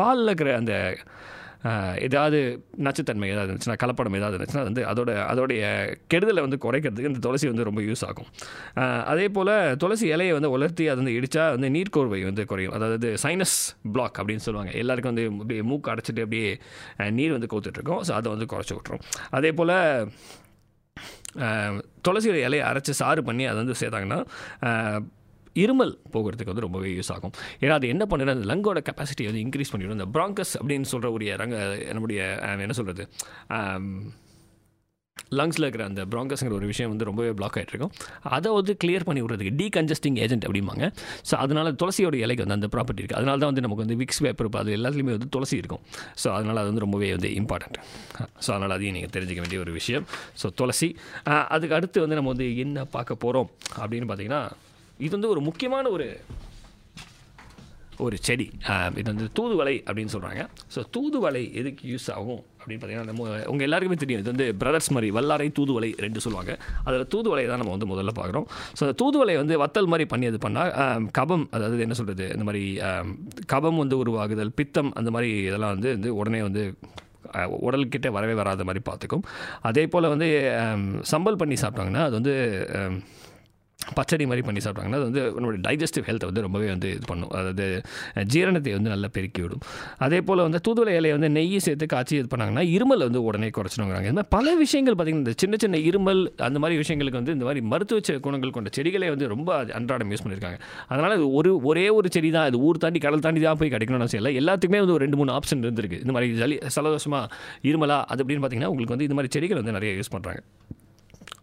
[0.00, 0.74] பாலில் இருக்கிற அந்த
[2.06, 2.38] ஏதாவது
[2.86, 5.62] நச்சுத்தன்மை ஏதாவது இருந்துச்சுன்னா கலப்படம் ஏதாவது இருந்துச்சுன்னா வந்து அதோட அதோடைய
[6.12, 8.28] கெடுதலை வந்து குறைக்கிறதுக்கு இந்த துளசி வந்து ரொம்ப யூஸ் ஆகும்.
[9.12, 9.52] அதே போல்
[9.84, 12.74] துளசி இலையை வந்து உலர்த்தி அதை வந்து இடித்தா வந்து நீர்க்கோர்வை வந்து குறையும்.
[12.78, 13.58] அதாவது சைனஸ்
[13.96, 14.72] பிளாக் அப்படின்னு சொல்லுவாங்க.
[14.82, 16.50] எல்லாருக்கும் வந்து அப்படியே மூக்கு அடைச்சிட்டு அப்படியே
[17.18, 18.02] நீர் வந்து கோத்துட்ருக்கோம்.
[18.08, 19.04] ஸோ அதை வந்து குறைச்சி விட்ரும்
[19.38, 19.76] அதே போல்
[22.06, 24.20] துளசியோட இலையை அரைச்சி சாறு பண்ணி அதை வந்து சேர்த்தாங்கன்னா
[25.64, 27.34] இருமல் போகிறதுக்கு வந்து ரொம்பவே யூஸ் ஆகும்.
[27.64, 31.34] ஏன்னா அது என்ன பண்ணுறது அந்த லங்கோட கெப்பாசிட்டி வந்து இன்க்ரீஸ் பண்ணிவிடும் அந்த ப்ராங்கஸ் அப்படின்னு சொல்கிற ஒரு
[31.44, 31.58] ரங்க
[31.96, 32.22] நம்முடைய
[32.64, 33.04] என்ன சொல்கிறது
[35.38, 37.92] லங்ஸில் இருக்கிற அந்த ப்ராங்கஸ்ங்கிற ஒரு விஷயம் வந்து ரொம்பவே பிளாக் ஆகிட்டு இருக்கும்
[38.36, 40.84] அதை வந்து கிளியர் பண்ணி விடுறதுக்கு டீகன்ஜஸ்டிங் ஏஜென்ட் அப்படிம்பாங்க.
[41.28, 44.48] ஸோ அதனால் துளசியோட இலைக்கு வந்து அந்த ப்ராப்பர்ட்டி இருக்குது அதனால தான் வந்து நமக்கு வந்து விக்ஸ் பேப்பர்
[44.62, 45.82] அது எல்லாத்துலேயுமே வந்து துளசி இருக்கும்.
[46.22, 47.78] ஸோ அதனால் அது வந்து ரொம்பவே வந்து இம்பார்ட்டண்ட்
[48.44, 50.06] ஸோ அதனால் அதையும் நீங்கள் தெரிஞ்சுக்க வேண்டிய ஒரு விஷயம்.
[50.42, 50.90] ஸோ துளசி.
[51.56, 53.50] அதுக்கு அடுத்து வந்து நம்ம வந்து என்ன பார்க்க போகிறோம்
[53.82, 54.42] அப்படின்னு பார்த்தீங்கன்னா
[55.04, 56.08] இது வந்து ஒரு முக்கியமான ஒரு
[58.04, 58.44] ஒரு செடி.
[59.00, 60.42] இது வந்து தூதுவளை அப்படின்னு சொல்கிறாங்க
[60.74, 64.20] ஸோ தூதுவளை எதுக்கு யூஸ் ஆகும் அப்படின்னு பார்த்தீங்கன்னா நம்ம உங்கள் எல்லாருக்குமே தெரியும்.
[64.22, 66.54] இது வந்து பிரதர்ஸ் மாதிரி வல்லாரை தூதுவளை ரெண்டு சொல்லுவாங்க.
[66.86, 68.46] அதில் தூதுவலை தான் நம்ம வந்து முதல்ல பார்க்குறோம்.
[68.76, 70.72] ஸோ அந்த தூதுவளை வந்து வத்தல் மாதிரி பண்ணி அது பண்ணால்
[71.18, 72.64] கபம் அதாவது என்ன சொல்கிறது இந்த மாதிரி
[73.54, 76.64] கபம் வந்து உருவாகுதல் பித்தம் அந்த மாதிரி இதெல்லாம் வந்து வந்து உடனே வந்து
[77.66, 79.24] உடல்கிட்ட வரவே வராத மாதிரி பார்த்துக்கும்.
[79.70, 80.28] அதே போல் வந்து
[81.14, 82.34] சம்பல் பண்ணி சாப்பிட்டாங்கன்னா அது வந்து
[83.96, 87.32] பச்சடி மாதிரி பண்ணி சாப்பிட்டாங்கன்னா அது வந்து நம்மளுடைய டைஜஸ்டிவ் ஹெல்த்தை வந்து ரொம்பவே வந்து இது பண்ணும்.
[87.38, 87.66] அதாவது
[88.34, 89.62] ஜீரணத்தை வந்து நல்லா பெருக்கி விடும்.
[90.06, 94.08] அதே போல் வந்து தூதுவளை இலையை வந்து நெய் சேர்த்து காய்ச்சி இது பண்ணாங்கன்னா இருமல் வந்து உடனே குறைச்சிடுங்கிறாங்க.
[94.12, 97.62] இந்த மாதிரி பல விஷயங்கள் பார்த்திங்கன்னா இந்த சின்ன சின்ன இருமல் அந்த மாதிரி விஷயங்களுக்கு வந்து இந்த மாதிரி
[97.72, 100.60] மருத்துவ குணங்கள் கொண்ட செடிகளை வந்து ரொம்ப அன்றாடம் யூஸ் பண்ணியிருக்காங்க.
[100.90, 102.48] அதனால் அது ஒரு ஒரே ஒரு செடி தான்.
[102.50, 104.34] அது ஊர் தாண்டி கடல் தாண்டி தான் போய் கிடைக்கணும்னு அவசியம் இல்லை.
[104.42, 106.00] எல்லாத்துக்குமே வந்து ஒரு ரெண்டு மூணு ஆப்ஷன் இருந்திருக்கு.
[106.04, 107.26] இந்த மாதிரி ஜலி சலதோஷமாக
[107.70, 110.42] இருமலா அது அப்படின்னு பார்த்திங்கன்னா உங்களுக்கு வந்து இந்த மாதிரி செடிகள் வந்து நிறைய யூஸ் பண்ணுறாங்க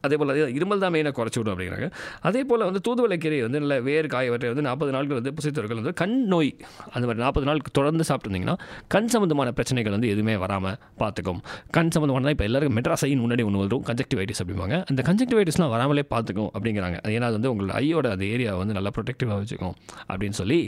[0.07, 1.87] அதே போல் இருமல் தான் மெயினாக குறைச்சி விடும் அப்படிங்கிறாங்க.
[2.29, 5.93] அதே போல் வந்து தூதுவளை கீரை வந்து நல்ல வேர் காயவற்றை வந்து நாற்பது நாட்கள் வந்து புசித்தவர்கள் வந்து
[6.01, 6.51] கண் நோய்
[6.93, 8.57] அந்த மாதிரி நாற்பது நாளுக்கு தொடர்ந்து சாப்பிட்டுருந்தீங்கன்னா
[8.95, 11.41] கண் சம்மந்தமான பிரச்சனைகள் வந்து எதுவுமே வராமல் பார்த்துக்கும்.
[11.77, 14.77] கண் சம்மந்தமான இப்போ எல்லாருக்கும் மெட்ராசையின் முன்னாடி ஒன்று வரும் கன்ஜெக்டிவைட்டிஸ் அப்படிம்பாங்க.
[14.91, 16.97] அந்த கன்ஜெக்டிவைட்டிஸ்லாம் வராமலே பார்த்துக்கும் அப்படிங்கிறாங்க.
[17.15, 19.75] ஏன்னா அது வந்து உங்களோட ஐயோட அந்த ஏரியாவை வந்து நல்லா ப்ரொடெக்டிவாக வச்சுக்கும்
[20.09, 20.59] அப்படின்னு சொல்லி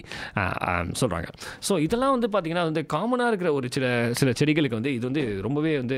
[1.02, 1.28] சொல்கிறாங்க
[1.68, 3.86] ஸோ இதெல்லாம் வந்து பார்த்திங்கன்னா வந்து காமனாக இருக்கிற ஒரு சில
[4.20, 5.98] சில செடிகளுக்கு வந்து இது வந்து ரொம்பவே வந்து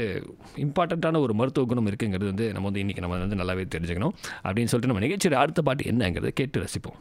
[0.66, 4.92] இம்பார்ட்டண்ட்டான ஒரு மருத்துவ குணம் இருக்குங்கிறது வந்து நம்ம வந்து இன்றைக்கி நம்ம வந்து நல்லாவே தெரிஞ்சுக்கணும் அப்படின்னு சொல்லிட்டு
[4.92, 7.00] நம்ம நிகழ்ச்சியோட அடுத்த பாட்டு என்னங்கிறத கேட்டு ரசிப்போம்.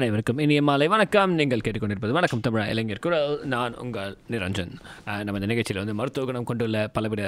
[0.00, 0.86] அனைவருக்கும் இனிய மாலை.
[0.92, 1.32] வணக்கம்.
[1.38, 2.40] நீங்கள் கேட்டுக்கொண்டிருப்பது வணக்கம்.
[2.44, 3.32] தமிழா இளைஞர் குரல்.
[3.54, 4.72] நான் உங்கள் நிரஞ்சன்.
[5.26, 7.22] நம்ம இந்த நிகழ்ச்சியில் வந்து மருத்துவ குணம் கொண்டுள்ள பலவித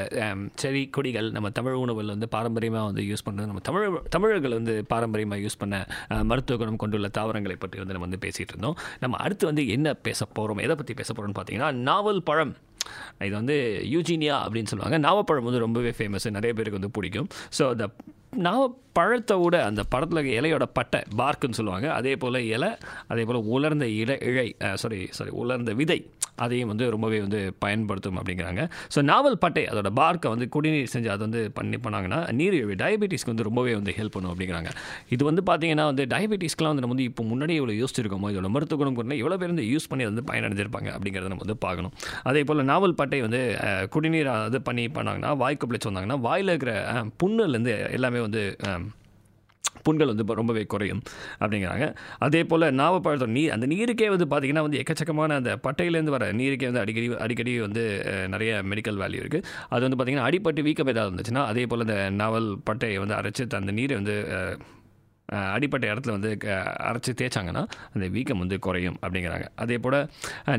[0.62, 5.44] செடி கொடிகள் நம்ம தமிழ் உணவில் வந்து பாரம்பரியமாக வந்து யூஸ் பண்ணுறது நம்ம தமிழ் தமிழர்கள் வந்து பாரம்பரியமாக
[5.46, 5.85] யூஸ் பண்ண
[6.32, 8.78] மருத்துவ குணம் கொண்டுள்ள தாவரங்களை பற்றி வந்து நம்ம வந்து பேசிகிட்டு இருந்தோம்.
[9.04, 12.54] நம்ம அடுத்து வந்து என்ன பேச போகிறோம் எதை பற்றி பேச போகிறோம்னு பார்த்தீங்கன்னா நாவல் பழம்.
[13.27, 13.57] இது வந்து
[13.95, 14.99] யூஜீனியா அப்படின்னு சொல்லுவாங்க.
[15.09, 17.29] நாவப்பழம் வந்து ரொம்பவே ஃபேமஸ் நிறைய பேருக்கு வந்து பிடிக்கும்.
[17.59, 17.87] ஸோ அந்த
[18.47, 18.61] நாவ
[18.99, 21.88] பழத்தை விட அந்த படத்தில் இலையோட பட்டை பார்க்குன்னு சொல்லுவாங்க.
[21.99, 22.71] அதே போல் இலை
[23.12, 24.49] அதே போல் உலர்ந்த இலை இழை
[24.83, 25.99] சாரி சாரி உலர்ந்த விதை.
[26.44, 28.62] அதையும் வந்து ரொம்பவே வந்து பயன்படுத்தும் அப்படிங்கிறாங்க.
[28.94, 33.46] ஸோ நாவல் பட்டை அதோட பார்க்கை வந்து குடிநீர் செஞ்சு அதை வந்து பண்ணி பண்ணாங்கன்னா நீரிழிவு டயபெட்டிஸ்க்கு வந்து
[33.48, 34.70] ரொம்பவே வந்து ஹெல்ப் பண்ணும் அப்படிங்கிறாங்க.
[35.16, 38.98] இது வந்து பார்த்தீங்கன்னா வந்து டயபெட்டிஸ்க்கெலாம் வந்து நம்ம வந்து இப்போ முன்னாடியே இவ்வளோ யோசிச்சிருக்கோமோ இதோட மருத்துவ குணம்
[39.00, 41.94] கொண்டு எவ்வளோ பேர் வந்து யூஸ் பண்ணி வந்து பயனடைஞ்சிருப்பாங்க அப்படிங்கிறத நம்ம வந்து பார்க்கணும்.
[42.31, 43.42] அதே போல் நாவல் பட்டை வந்து
[43.96, 46.74] குடிநீர் அது பண்ணி பண்ணாங்கன்னா வாய்க்கு பிழைச்சி வந்தாங்கன்னா வாயில் இருக்கிற
[47.22, 48.42] புண்ணுலேருந்து எல்லாமே வந்து
[49.88, 51.03] புண்கள் வந்து ரொம்பவே குறையும்
[51.42, 51.87] அப்படிங்கிறாங்க.
[52.27, 56.83] அதே போல் நாவப்பழத்தோட நீர் அந்த நீருக்கே வந்து பார்த்திங்கன்னா வந்து எக்கச்சக்கமான அந்த பட்டையிலேருந்து வர நீருக்கே வந்து
[56.85, 57.85] அடிக்கடி அடிக்கடி வந்து
[58.35, 62.49] நிறைய மெடிக்கல் வேல்யூ இருக்குது அது வந்து பார்த்திங்கன்னா அடிப்பட்டு வீக்கம் ஏதாவது இருந்துச்சுன்னா அதே போல் இந்த நாவல்
[62.71, 64.16] பட்டையை வந்து அரைச்சி அந்த நீரை வந்து
[65.53, 69.47] அடிப்பட்ட இடத்துல வந்து க- அரைச்சி தேய்ச்சாங்கன்னா அந்த வீக்கம் வந்து குறையும் அப்படிங்கிறாங்க.
[69.55, 69.99] அதே போல்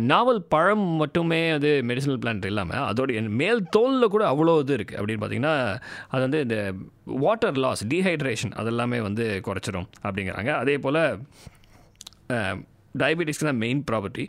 [0.05, 5.23] நாவல் பழம் மட்டுமே அது மெடிசனல் பிளான்ட் இல்லாமல் அதோடைய மேல் தோலில் கூட அவ்வளோ இது இருக்குது அப்படின்னு
[5.23, 5.55] பார்த்தீங்கன்னா
[6.07, 6.57] அது வந்து இந்த
[7.05, 10.53] வாட்டர் லாஸ் டீஹைட்ரேஷன் அதெல்லாமே வந்து குறைச்சிரும் அப்படிங்கிறாங்க.
[10.55, 11.01] அதே போல்
[13.01, 14.25] டயபெட்டிஸ்க்கு தான் மெயின் ப்ராப்பர்ட்டி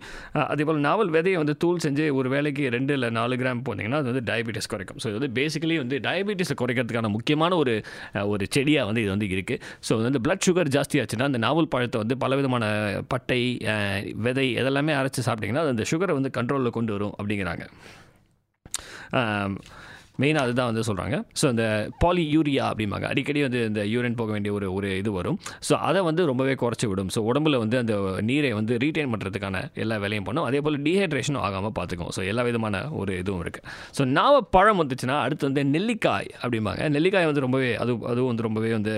[0.52, 4.10] அதே போல் நாவல் விதையை வந்து தூள் செஞ்சு ஒரு வேலைக்கு ரெண்டு இல்லை நாலு கிராம் போனீங்கன்னா அது
[4.12, 4.98] வந்து டயபெட்டிஸ் குறைக்கும்.
[5.02, 7.74] ஸோ இது வந்து பேசிக்கலி வந்து டயபெட்டிஸை குறைக்கிறதுக்கான முக்கியமான ஒரு
[8.32, 12.16] ஒரு செடியாக வந்து இது வந்து இருக்குது ஸோ வந்து பிளட் சுகர் ஜாஸ்தியாச்சுன்னா அந்த நாவல் பழத்தை வந்து
[12.24, 12.64] பலவிதமான
[13.14, 13.40] பட்டை
[14.26, 17.64] விதை இதெல்லாமே அரைச்சி சாப்பிட்டிங்கன்னா அது அந்த சுகரை வந்து கண்ட்ரோலில் கொண்டு வரும் அப்படிங்கிறாங்க.
[20.22, 21.64] மெயினாக அதுதான் வந்து சொல்கிறாங்க ஸோ இந்த
[22.02, 23.06] பாலி யூரியா அப்படிம்பாங்க.
[23.12, 25.38] அடிக்கடி வந்து இந்த யூரின் போக வேண்டிய ஒரு ஒரு இது வரும்.
[25.68, 27.10] ஸோ அதை வந்து ரொம்பவே குறைச்சி விடும்.
[27.14, 27.94] ஸோ உடம்புல வந்து அந்த
[28.28, 30.46] நீரை வந்து ரீட்டைன் பண்ணுறதுக்கான எல்லா வேலையும் பண்ணும்.
[30.50, 32.12] அதே போல் டீஹைட்ரேஷனும் ஆகாமல் பார்த்துக்கும்.
[32.16, 33.66] ஸோ எல்லா விதமான ஒரு இதுவும் இருக்குது
[33.98, 36.82] ஸோ நாவ பழம் வந்துச்சுன்னா அடுத்து வந்து நெல்லிக்காய் அப்படிம்பாங்க.
[36.96, 38.94] நெல்லிக்காய் வந்து ரொம்பவே அது அதுவும் வந்து ரொம்பவே வந்து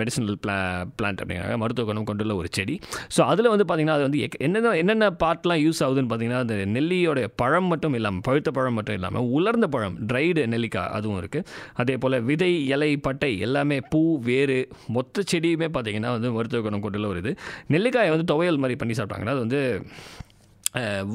[0.00, 0.56] மெடிசனல் பிளா
[0.98, 1.56] பிளான்ட் அப்படிங்கிறாங்க.
[1.64, 2.76] மருத்துவ குணம் கொண்டுள்ள ஒரு செடி.
[3.16, 7.70] ஸோ அதில் வந்து பார்த்திங்கன்னா அது வந்து என்னென்ன என்னென்ன பார்ட்லாம் யூஸ் ஆகுதுன்னு பார்த்தீங்கன்னா அந்த நெல்லியோடைய பழம்
[7.72, 11.46] மட்டும் இல்லாமல் பழுத்த பழம் மட்டும் இல்லாமல் உலர்ந்த பழம் ட்ரைடு நெல்லிக்காய் அதுவும் இருக்குது
[11.82, 14.58] அதே போல் விதை இலை பட்டை எல்லாமே பூ வேறு
[14.96, 17.34] மொத்த செடியுமே பார்த்தீங்கன்னா வந்து மருத்துவ குணம் கொண்டுள்ள ஒரு இது
[17.74, 19.60] நெல்லிக்காயை வந்து துவையல் மாதிரி பண்ணி சாப்பிட்டாங்கன்னா அது வந்து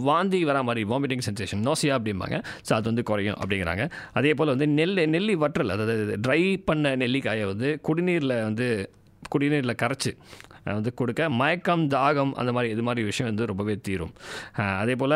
[0.07, 2.37] வாந்தி வர மாதிரி வாமிட்டிங் சென்சேஷன் நோசியா அப்படிம்பாங்க.
[2.67, 3.83] ஸோ அது வந்து குறையும் அப்படிங்கிறாங்க.
[4.19, 8.67] அதே போல் வந்து நெல் நெல்லி வற்றல் அதாவது ட்ரை பண்ண நெல்லிக்காயை வந்து குடிநீரில் வந்து
[9.33, 10.11] குடிநீரில் கரைச்சி
[10.63, 14.11] வந்து கொடுக்க மயக்கம் தாகம் அந்த மாதிரி இது மாதிரி விஷயம் வந்து ரொம்பவே தீரும்.
[14.55, 15.15] அதே போல்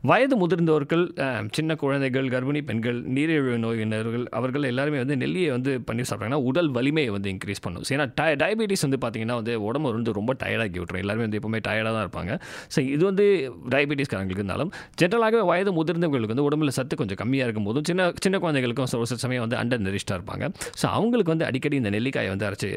[0.00, 1.04] வயது முதிர்ந்தவர்கள்
[1.50, 7.10] சின்ன குழந்தைகள் கர்ப்பிணி பெண்கள் நீரிழிவு நோயினர்கள் அவர்கள் எல்லாருமே வந்து நெல்லியை வந்து பண்ணி சாப்பிட்டாங்கன்னா உடல் வலிமையை
[7.10, 7.82] வந்து இன்க்ரீஸ் பண்ணும்.
[7.88, 10.98] ஏன்னா டய டயபெட்டிஸ் வந்து பார்த்திங்கன்னா வந்து உடம்பு வந்து ரொம்ப டயர்டாகி விட்டுரும்.
[10.98, 12.32] எல்லாருமே வந்து எப்பவுமே டயர்டாக தான் இருப்பாங்க.
[12.76, 13.26] ஸோ இது வந்து
[13.70, 14.72] டயபெட்டிஸ்காரங்களுக்கு இருந்தாலும்
[15.02, 19.20] ஜென்ரலாகவே வயது முதிர்ந்தவங்களுக்கு வந்து உடம்புல சத்து கொஞ்சம் கம்மியாக இருக்கும் போதும் சின்ன சின்ன குழந்தைகளுக்கும் ஒரு சில
[19.20, 20.44] சமயம் வந்து அண்டர் நெரிஷ்டாக இருப்பாங்க.
[20.82, 22.70] ஸோ அவங்களுக்கு வந்து அடிக்கடி இந்த நெல்லிக்காயை வந்து அரைச்சி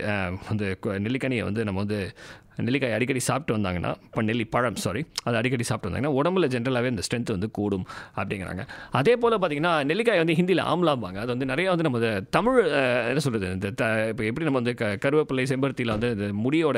[0.50, 2.09] வந்து கு- நெல்லிக்கனியை வந்து நம்ம வந்து
[2.60, 7.04] நெல்லிக்காய் அடிக்கடி சாப்பிட்டு வந்தாங்கன்னா இப்போ நெல்லி பழம் சாரி அது அடிக்கடி சாப்பிட்டு வந்தாங்கன்னா உடம்புல ஜென்ரலாகவே அந்த
[7.06, 7.86] ஸ்ட்ரென்த் வந்து கூடும்
[8.18, 8.64] அப்படிங்கிறாங்க.
[8.94, 11.18] அதே போல் பார்த்தீங்கன்னா நெல்லிக்காய் வந்து ஹிந்தியில் ஆம்லாம்பாங்க.
[11.18, 12.00] அது வந்து நிறையா வந்து நம்ம
[12.32, 12.58] தமிழ்
[13.10, 16.78] என்ன சொல்கிறது இந்த த இப்போ எப்படி நம்ம வந்து க கருவேப்பிலை செம்பருத்தியில் வந்து இந்த முடியோட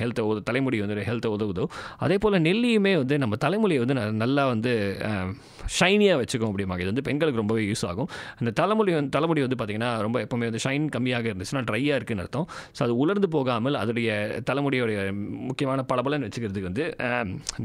[0.00, 1.66] ஹெல்த்தை உதவு தலைமுடி வந்து ஹெல்த்தை உதவுதோ
[2.00, 4.74] அதே போல் நெல்லியுமே வந்து நம்ம தலைமுடியை வந்து ந- நல்லா வந்து
[5.78, 8.08] ஷைனியாக வச்சுக்கும் முடியுமா இது வந்து பெண்களுக்கு ரொம்பவே யூஸ் ஆகும்.
[8.40, 12.46] அந்த தலைமுடி வந்து தலைமுடி வந்து பார்த்திங்கன்னா ரொம்ப எப்போவுமே வந்து ஷைன் கம்மியாக இருந்துச்சுன்னா ட்ரையாக இருக்குன்னு அர்த்தம்.
[12.76, 14.10] ஸோ அது உலர்ந்து போகாமல் அதோடைய
[14.50, 14.98] தலைமுடியோடைய
[15.50, 16.86] முக்கியமான பளபலன்னு வச்சுக்கிறதுக்கு வந்து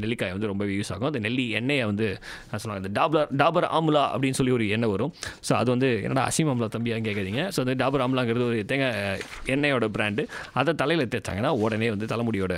[0.02, 1.08] நெல்லிக்காய் வந்து ரொம்பவே யூஸ் ஆகும்.
[1.12, 2.08] அந்த நெல்லி எண்ணெயை வந்து
[2.50, 5.12] நான் சொல்லுவாங்க இந்த டாபர் டாபர் ஆம்லா அப்படின்னு சொல்லி ஒரு எண்ணெய் வரும்.
[5.48, 9.22] ஸோ அது வந்து என்னடா அசீம் ஆம்லா தம்பியாக கேட்குறீங்க ஸோ அந்த டாபர் ஆம்லாங்கிறது ஒரு தேங்காய்
[9.54, 10.24] எண்ணெயோட பிராண்டு
[10.62, 12.54] அதை தலையில் தேய்ச்சாங்கன்னா உடனே வந்து தலைமுடியோட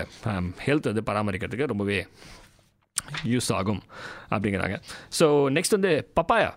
[0.66, 1.98] ஹெல்த் வந்து பராமரிக்கிறதுக்கு ரொம்பவே
[3.32, 3.82] யூஸ் ஆகும்
[4.34, 4.76] அப்படிங்கிறாங்க.
[5.18, 5.26] ஸோ
[5.56, 6.50] நெக்ஸ்ட் வந்து பப்பாயா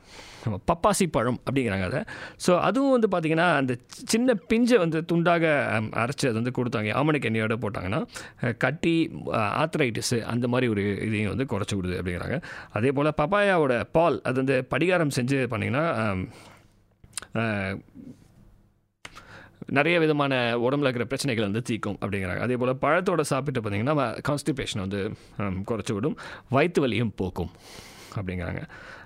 [0.44, 2.02] நம்ம பப்பாசி பழம் அப்படிங்கிறாங்க அதை.
[2.46, 3.74] ஸோ அதுவும் வந்து பார்த்திங்கன்னா அந்த
[4.12, 5.46] சின்ன பிஞ்சை வந்து துண்டாக
[6.04, 6.92] அரைச்சி அது வந்து கொடுத்தாங்க.
[7.00, 8.02] ஆமணிக்கு எண்ணெயோட போட்டாங்கன்னா
[8.66, 8.96] கட்டி
[9.64, 12.38] ஆத்ரைட்டிஸு அந்த மாதிரி ஒரு இதையும் வந்து குறைச்சி விடுது அப்படிங்கிறாங்க.
[12.80, 15.86] அதே போல் பப்பாயாவோட பால் அது வந்து படிகாரம் செஞ்சு பண்ணிங்கன்னா
[19.78, 20.34] நிறைய விதமான
[20.68, 22.42] உடம்புல இருக்கிற பிரச்சனைகள் வந்து தீக்கும் அப்படிங்கிறாங்க.
[22.46, 25.02] அதே போல் பழத்தோட சாப்பிட்டு பார்த்தீங்கன்னா கான்ஸ்டிபேஷன் வந்து
[25.72, 26.18] குறைச்சி விடும்.
[26.56, 27.52] வயிற்று வலியும் போக்கும்
[28.20, 28.62] அப்படிங்கிறாங்க.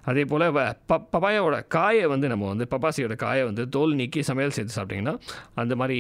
[0.10, 0.46] அதே போல்
[0.90, 5.16] ப பப்பாயோட காயை வந்து நம்ம வந்து பப்பாசியோட காயை வந்து தோல் நீக்கி சமையல் செய்து சாப்பிட்டிங்கன்னா
[5.64, 5.98] அந்த மாதிரி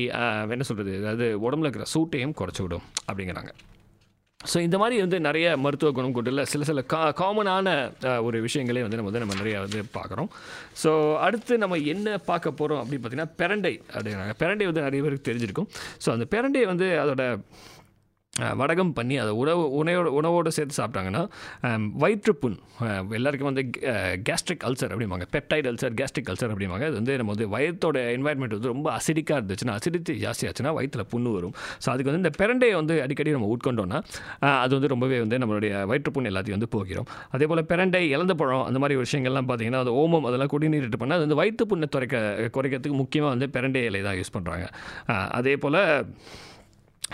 [0.55, 3.51] என்ன சொல்கிறது அதாவது உடம்புல இருக்கிற சூட்டையும் குறைச்சி விடும் அப்படிங்கிறாங்க.
[4.51, 7.67] ஸோ இந்த மாதிரி வந்து நிறைய மருத்துவ குணம் கொண்டுள்ள சில சில கா காமனான
[8.27, 10.29] ஒரு விஷயங்களே வந்து நம்ம வந்து நம்ம நிறைய வந்து பார்க்குறோம்.
[10.83, 10.91] ஸோ
[11.25, 14.35] அடுத்து நம்ம என்ன பார்க்க போகிறோம் அப்படின்னு பார்த்தீங்கன்னா பெரண்டை அப்படிங்கிறாங்க.
[14.43, 15.69] பெரண்டை வந்து நிறைய பேருக்கு தெரிஞ்சிருக்கும்.
[16.05, 17.23] ஸோ அந்த பெரண்டை வந்து அதோட
[18.61, 21.23] வடகம் பண்ணி அதை உணவு உணவோட உணவோடு சேர்த்து சாப்பிட்டாங்கன்னா
[22.03, 22.57] வயிற்று வயிற்றுப்புண்
[23.17, 23.63] எல்லாருக்கும் வந்து
[24.27, 25.25] கேஸ்ட்ரிக் அல்சர் அப்படிம்பாங்க.
[25.35, 26.85] பெப்டைட் அல்சர் கேஸ்ட்ரிக் அல்சர் அப்படிம்பாங்க.
[26.89, 31.55] அது வந்து நம்ம வந்து வயத்தோட என்வாயன்மெண்ட் வந்து ரொம்ப அசிடிக்காக இருந்துச்சுன்னா அசிடிட்டி ஜாஸ்தியாச்சுன்னா வயிற்றில் புண்ணு வரும்.
[31.83, 33.99] ஸோ அதுக்கு வந்து இந்த பெரண்டையை வந்து அடிக்கடி நம்ம உட்கொண்டோன்னா
[34.63, 38.81] அது வந்து ரொம்பவே வந்து நம்மளுடைய வயிற்றுப்புண் எல்லாத்தையும் வந்து போகிறோம் அதே போல் பெரண்டை இழந்த பழம் அந்த
[38.83, 42.15] மாதிரி விஷயங்கள்லாம் பார்த்தீங்கன்னா அது ஓமம் அதெல்லாம் குடிநீர் இட்டு பண்ணால் அது வந்து வயிற்று புண்ணை குறைக்க
[42.57, 44.67] குறைக்கிறதுக்கு முக்கியமாக வந்து பெரண்டை இலை தான் யூஸ் பண்ணுறாங்க
[45.39, 45.81] அதே போல்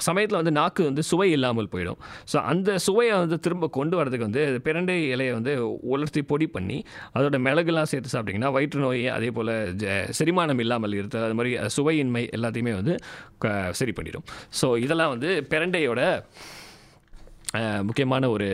[0.01, 1.99] சமயத்தில் வந்து நாக்கு வந்து சுவை இல்லாமல் போயிடும்.
[2.31, 6.77] ஸோ அந்த சுவையை வந்து திரும்ப கொண்டு வரதுக்கு வந்து பிரண்டை இலையை வந்து உலர்த்தி பொடி பண்ணி
[7.15, 9.53] அதோட மிளகுலாம் சேர்த்து சாப்பிட்டிங்கன்னா வயிற்று நோய் அதே போல்
[10.19, 12.95] செரிமானம் இல்லாமல் இருத்தல் அது மாதிரி சுவையின்மை எல்லாத்தையுமே வந்து
[13.39, 14.25] க- சரி பண்ணிடும்.
[14.61, 16.01] ஸோ இதெல்லாம் வந்து பிரண்டையோட
[17.81, 18.47] முக்கியமான ஒரு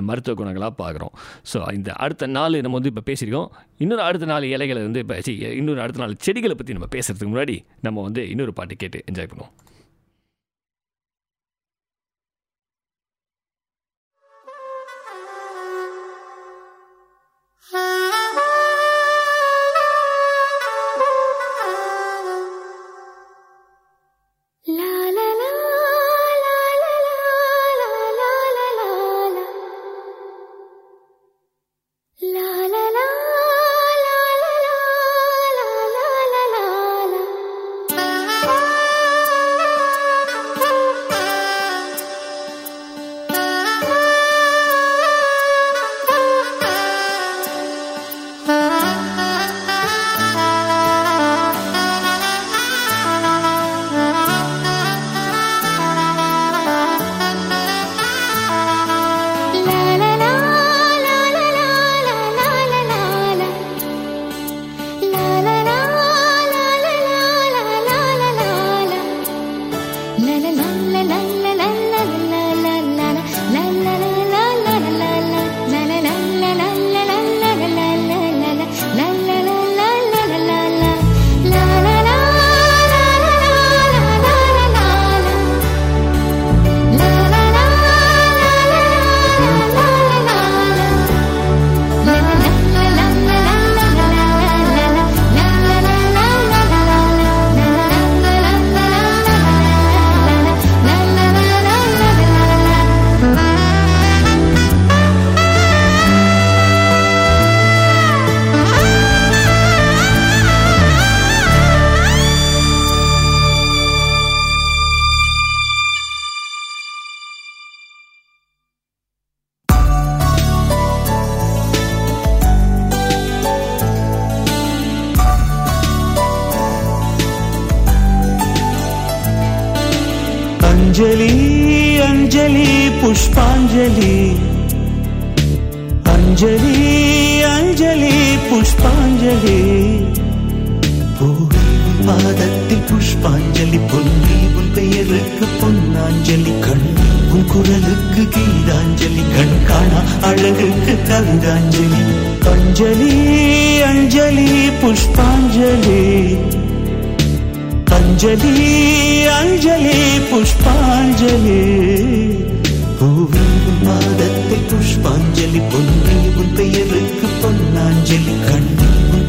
[0.00, 1.14] மருத்துவ குணங்களாக பார்க்குறோம்.
[1.52, 3.48] ஸோ இந்த அடுத்த நாள் நம்ம வந்து இப்போ பேசியிருக்கோம்.
[3.78, 5.16] இன்னொரு அடுத்த நாள் இலைகளை வந்து இப்போ
[5.52, 9.54] இன்னொரு அடுத்த நாள் செடிகளை பற்றி நம்ம பேசுகிறதுக்கு முன்னாடி நம்ம வந்து இன்னொரு பாட்டு கேட்டு என்ஜாய் பண்ணுவோம்.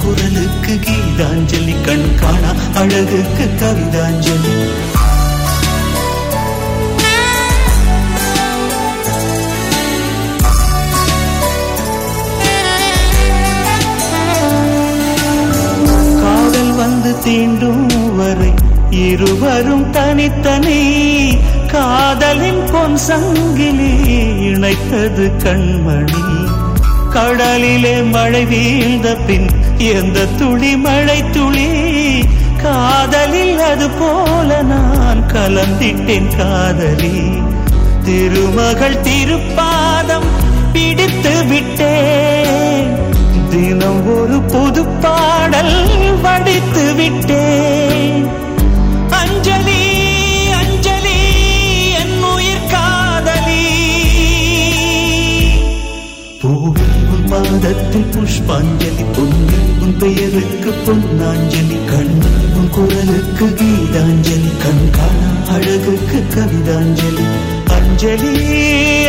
[0.01, 4.55] குரலுக்கு கீதாஞ்சலி கண் காணா அழகுக்கு கவிதாஞ்சலி.
[16.21, 18.53] காதல் வந்து தீண்டும் வரை
[18.89, 20.81] இருவரும் தனித்தனி.
[21.67, 23.91] காதலின் பொன் சங்கிலி
[24.49, 26.47] இணைத்தது கண்மணி.
[27.09, 31.67] கடலிலே மழை வீழ்ந்த பின் எந்த துளி மழை துளி
[32.63, 37.41] காதலில் அது போல நான் கலந்திட்டேன் காதலி.
[38.03, 40.29] திருமகள் திருப்பாதம்
[40.73, 42.97] பிடித்து விட்டேன்.
[43.49, 45.89] தினம் ஒரு புது பாடல்
[46.21, 47.88] வடித்து விட்டேன்.
[57.61, 67.25] பாதத்தில் புஷ்பாஞ்சலி பொன்னி உன் பெயருக்கு பொன்னாஞ்சலி கண்ணி உன் குரலுக்கு கீதாஞ்சலி கண் காணா அழகுக்கு கவிதாஞ்சலி.
[67.75, 68.31] அஞ்சலி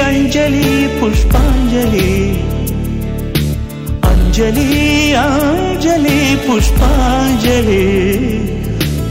[0.06, 0.64] அஞ்சலி
[0.98, 2.08] புஷ்பாஞ்சலி.
[4.10, 4.66] அஞ்சலி
[5.24, 7.80] அஞ்சலி புஷ்பாஞ்சலி.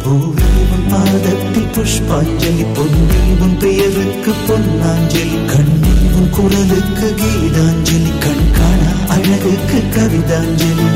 [0.03, 0.51] பூவே
[0.91, 3.07] பாதத்தில் புஷ்பாஞ்சலி பொன்னி
[3.41, 8.45] உன் பெயருக்கு பொன்னாஞ்சலி கண்ணி உன் குரலுக்கு கீதாஞ்சலி கண்
[9.29, 10.87] காணா அழகுக்கு கவிதாஞ்சலி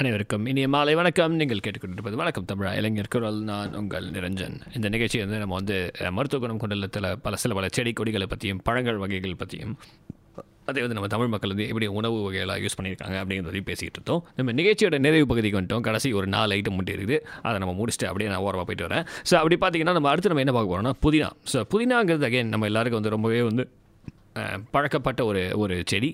[0.00, 1.32] அனைவருக்கும் இனிய மாலை வணக்கம்.
[1.38, 2.72] நீங்கள் கேட்டுக்கொண்டிருப்பது வணக்கம் தமிழா.
[2.80, 4.54] இளைஞர் குரல் நான் உங்கள் நிரஞ்சன்.
[4.76, 5.76] இந்த நிகழ்ச்சி வந்து நம்ம வந்து
[6.16, 9.72] மருத்துவ குணம் கொண்டுள்ள பல சில பல செடி கொடிகளை பற்றியும் பழங்கள் வகைகள் பற்றியும்
[10.70, 14.22] அதே வந்து நம்ம தமிழ் மக்கள் வந்து எப்படி உணவு வகைகளாக யூஸ் பண்ணியிருக்காங்க அப்படிங்கிறதையும் பேசிகிட்டு இருந்தோம்.
[14.38, 15.84] நம்ம நிகழ்ச்சியோட நிறைவு பகுதிக்கு வந்துட்டோம்.
[15.88, 17.18] கடைசி ஒரு நாலு ஐட்டம் மட்டும் இருக்குது.
[17.48, 19.04] அதை நம்ம முடிச்சுட்டு அப்படியே நான் ஓரமாக போயிட்டு வரேன்.
[19.30, 21.30] ஸோ அப்படி பார்த்தீங்கன்னா நம்ம அடுத்து நம்ம என்ன பார்க்க போகிறோம்னா புதினா.
[21.54, 23.66] ஸோ புதினாங்கிறது அகைன் நம்ம எல்லாருக்கும் வந்து ரொம்பவே வந்து
[24.74, 26.10] பழக்கப்பட்ட ஒரு ஒரு செடி.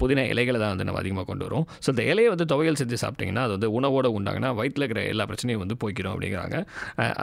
[0.00, 1.64] புதினா இலைகளை தான் வந்து நம்ம அதிகமாக கொண்டு வரும்.
[1.84, 5.62] ஸோ இந்த இலையை வந்து துவையல் செஞ்சு சாப்பிட்டிங்கன்னா அது வந்து உணவோடு உண்டாங்கன்னா வயிற்றில் இருக்கிற எல்லா பிரச்சனையும்
[5.64, 6.56] வந்து போய்க்கிறோம் அப்படிங்கிறாங்க.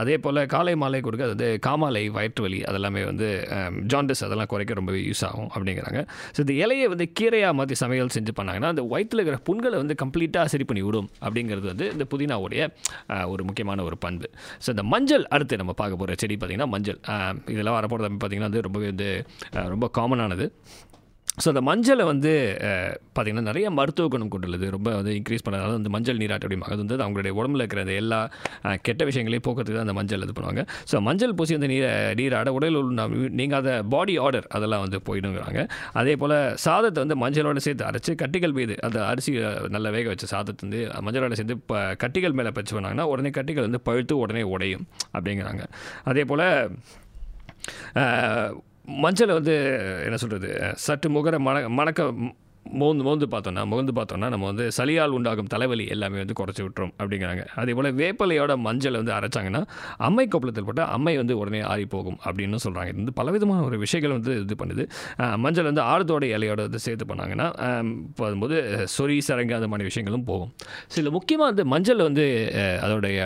[0.01, 3.29] அதே போல் காலை மாலை கொடுக்க அது வந்து காமாலை வயிற்று வலி அதெல்லாமே வந்து
[3.93, 6.01] ஜாண்டிஸ் அதெல்லாம் குறைக்க ரொம்பவே யூஸ் ஆகும் அப்படிங்கிறாங்க.
[6.35, 10.47] ஸோ இந்த இலையை வந்து கீரையாக மாற்றி சமையல் செஞ்சு பண்ணாங்கன்னா அந்த வயிற்றில் இருக்கிற புண்களை வந்து கம்ப்ளீட்டாக
[10.53, 12.61] சரி பண்ணி விடும் அப்படிங்கிறது வந்து இந்த புதினாவுடைய
[13.33, 14.27] ஒரு முக்கியமான ஒரு பண்பு.
[14.63, 16.99] ஸோ இந்த மஞ்சள் அடுத்து நம்ம பார்க்க போகிற செடி பார்த்திங்கன்னா மஞ்சள்.
[17.53, 19.09] இதெல்லாம் வரப்போகிறது பார்த்திங்கன்னா வந்து ரொம்பவே வந்து
[19.73, 20.42] ரொம்ப காமனானது
[21.43, 22.31] ஸோ அந்த மஞ்சளை வந்து
[23.13, 24.65] பார்த்திங்கன்னா நிறைய மருத்துவ குணம் கொண்டுள்ளது.
[24.73, 28.19] ரொம்ப வந்து இன்க்ரீஸ் பண்ணதால வந்து மஞ்சள் நீராட்டு அப்படிம்பாங்க அது வந்து அவங்களுடைய உடம்புல இருக்கிற அந்த எல்லா
[28.87, 30.63] கெட்ட விஷயங்களையும் போக்குறதுக்கு தான் அந்த மஞ்சள் இது பண்ணுவாங்க.
[30.91, 31.85] ஸோ மஞ்சள் பூசி அந்த நீர
[32.19, 33.05] நீராட உடலில் உள்ள
[33.39, 35.63] நீங்கள் அதை பாடி ஆர்டர் அதெல்லாம் வந்து போயிடுங்கிறாங்க.
[36.01, 36.35] அதே போல்
[36.65, 39.33] சாதத்தை வந்து மஞ்சளோட சேர்த்து அரைச்சி கட்டிகள் மீது அந்த அரிசி
[39.77, 43.81] நல்லா வேக வச்ச சாதத்தை வந்து மஞ்சளோட சேர்த்து இப்போ கட்டிகள் மேலே பச்சு பண்ணாங்கன்னா உடனே கட்டிகள் வந்து
[43.87, 44.85] பழுத்து உடனே உடையும்
[45.15, 45.65] அப்படிங்கிறாங்க.
[46.11, 46.45] அதே போல்
[48.85, 49.53] மஞ்சளை வந்து
[50.05, 52.07] என்ன சொல்கிறது சற்று முகர மண மணக்க
[52.65, 57.43] மோந்து மோந்து பார்த்தோன்னா முகந்து பார்த்தோன்னா நம்ம வந்து சளியால் உண்டாகும் தலைவலி எல்லாமே வந்து குறைச்சி விட்டுரும் அப்படிங்கிறாங்க.
[57.57, 59.61] அதே போல் வேப்பலையோட மஞ்சள் வந்து அரைச்சாங்கன்னா
[60.05, 64.15] அம்மை கொப்பளத்தில் போட்டால் அம்மை வந்து உடனே ஆறி போகும் அப்படின்னு சொல்கிறாங்க இது வந்து பலவிதமான ஒரு விஷயங்கள்
[64.15, 64.85] வந்து இது பண்ணுது.
[65.43, 68.57] மஞ்சள் வந்து ஆறுதோட இலையோட வந்து சேர்த்து பண்ணாங்கன்னா அஹ், போகும்போது
[68.93, 70.51] சொறி சரங்கு அந்த மாதிரி விஷயங்களும் போகும்.
[70.91, 72.25] சில முக்கியமாக வந்து மஞ்சள் வந்து
[72.85, 73.19] அதோடைய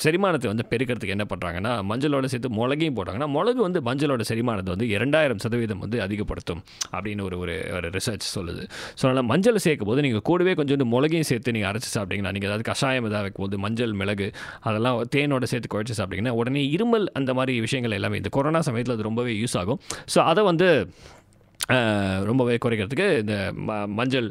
[0.00, 5.42] செரிமானத்தை வந்து பெருக்கிறதுக்கு என்ன பண்ணுறாங்கன்னா மஞ்சளோட சேர்த்து மிளகையும் போட்டாங்கன்னா மிளகு வந்து மஞ்சளோட செரிமானத்தை வந்து இரண்டாயிரம்
[5.44, 6.62] சதவீதம் வந்து அதிகப்படுத்தும்
[6.92, 8.59] அப்படின்னு ஒரு ஒரு ஒரு ரிசர்ச் சொல்லுது.
[9.00, 12.66] ஸோ அதனால் மஞ்சள் சேர்க்கும் போது நீங்கள் கூடவே கொஞ்சோண்டு மிளகையும் சேர்த்து நீங்கள் அரைச்சி சாப்பிட்டீங்கன்னா நீங்கள் ஏதாவது
[12.70, 14.28] கஷாயம் ஏதாவது வைக்கும்போது மஞ்சள் மிளகு
[14.68, 19.08] அதெல்லாம் தேனோட சேர்த்து குழச்சி சாப்பிட்டீங்கன்னா உடனே இருமல் அந்த மாதிரி விஷயங்கள் எல்லாமே இந்த கொரோனா சமயத்தில் அது
[19.10, 19.80] ரொம்பவே யூஸ் ஆகும்.
[20.14, 20.68] ஸோ அதை வந்து
[22.28, 23.34] ரொம்பவே குறைக்கிறதுக்கு இந்த
[23.66, 24.28] ம மஞ்சள்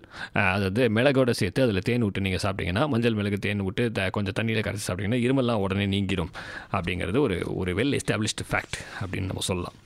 [0.53, 4.65] அதாவது மிளகோட சேர்த்து அதில் தேன் விட்டு நீங்கள் சாப்பிட்டீங்கன்னா மஞ்சள் மிளகு தேன் விட்டு த கொஞ்சம் தண்ணியில்
[4.67, 6.31] கரைச்சி சாப்பிட்டீங்கன்னா இருமல்லாம் உடனே நீங்கிடும்
[6.75, 9.77] அப்படிங்கிறது ஒரு ஒரு வெல் எஸ்டாப்ளிஷ்டு ஃபேக்ட் அப்படின்னு நம்ம சொல்லலாம்.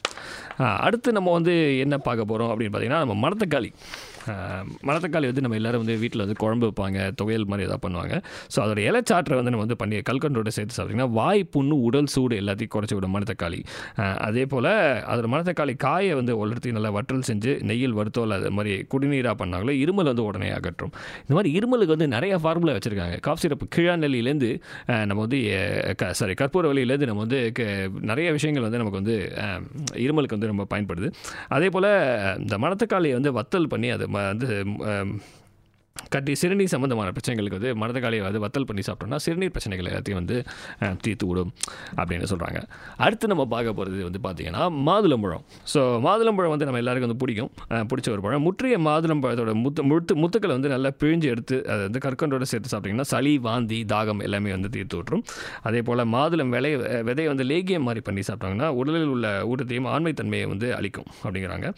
[0.87, 3.71] அடுத்து நம்ம வந்து என்ன பார்க்க போகிறோம் அப்படின்னு பார்த்தீங்கன்னா நம்ம மணத்தக்காளி
[4.83, 8.13] மணத்தக்காளி வந்து நம்ம எல்லோரும் வந்து வீட்டில் வந்து குழம்பு வைப்பாங்க துவையல் மாதிரி எதாவது பண்ணுவாங்க.
[8.53, 12.73] ஸோ அதோட இலைச்சாற்றை வந்து நம்ம வந்து பண்ணி கல்கண்டோட சேர்த்து சாப்பிட்டிங்கன்னா வாய் புண்ணு உடல் சூடு எல்லாத்தையும்
[12.75, 13.59] குறைச்சி விடும் மணத்தக்காளி
[14.27, 14.69] அதே போல்
[15.11, 20.09] அதோட மணத்தக்காளி காயை வந்து உலர்த்தி நல்லா வற்றல் செஞ்சு நெய்யில் வறுத்தோல் அது மாதிரி குடிநீராக பண்ணாங்களோ இருமல்
[20.11, 20.93] வந்து உடனே அகற்றும்.
[21.23, 23.17] இந்த மாதிரி இருமலுக்கு வந்து நிறைய ஃபார்முலா வச்சுருக்காங்க.
[23.19, 24.51] காஃப் சிரப் கிழாநெல்லியிலேருந்து
[25.05, 25.39] நம்ம வந்து
[26.13, 27.67] சாரி கற்பூர வழியிலேருந்து நம்ம வந்து க-
[28.03, 29.15] நிறைய விஷயங்கள் வந்து நமக்கு வந்து
[30.03, 31.07] இருமலுக்கு வந்து ரொம்ப பயன்படுது.
[31.49, 31.89] அதே போல்
[32.43, 34.49] இந்த மணத்தக்காளியை வந்து வத்தல் பண்ணி அது ம- வந்து
[35.95, 40.37] கட்டி சிறுநீர் சம்மந்தமான பிரச்சனைகளுக்கு வந்து மணத்தக்காளியை வந்து வத்தல் பண்ணி சாப்பிட்டோம்னா சிறுநீர் பிரச்சனைகள் எல்லாத்தையும் வந்து
[41.01, 41.51] தீர்த்து விடும்
[41.95, 42.59] அப்படின்னு சொல்கிறாங்க
[42.97, 45.43] அடுத்து நம்ம பார்க்க போகிறது வந்து பார்த்திங்கன்னா மாதுளம்பழம்.
[45.73, 47.51] ஸோ மாதுளம்பழம் வந்து நம்ம எல்லாருக்கும் வந்து பிடிக்கும்.
[47.91, 48.41] பிடிச்ச ஒரு பழம்.
[48.41, 53.37] முற்றிய மாதுளம்பழத்தோட முத்து முத்து முத்துக்களை வந்து நல்லா பிழிஞ்சு எடுத்து அதை வந்து கற்கண்டோடு சேர்த்து சாப்பிட்டிங்கன்னா சளி
[53.37, 55.25] வாந்தி தாகம் எல்லாமே வந்து தீர்த்து விட்டுரும்.
[55.61, 56.73] அதே போல் மாதுளம் விலை
[57.09, 61.69] விதையை வந்து லேகியம் மாதிரி பண்ணி சாப்பிட்டாங்கன்னா உடலில் உள்ள ஊட்டத்தையும் ஆண்மைத்தன்மையை வந்து அளிக்கும் அப்படிங்கிறாங்க.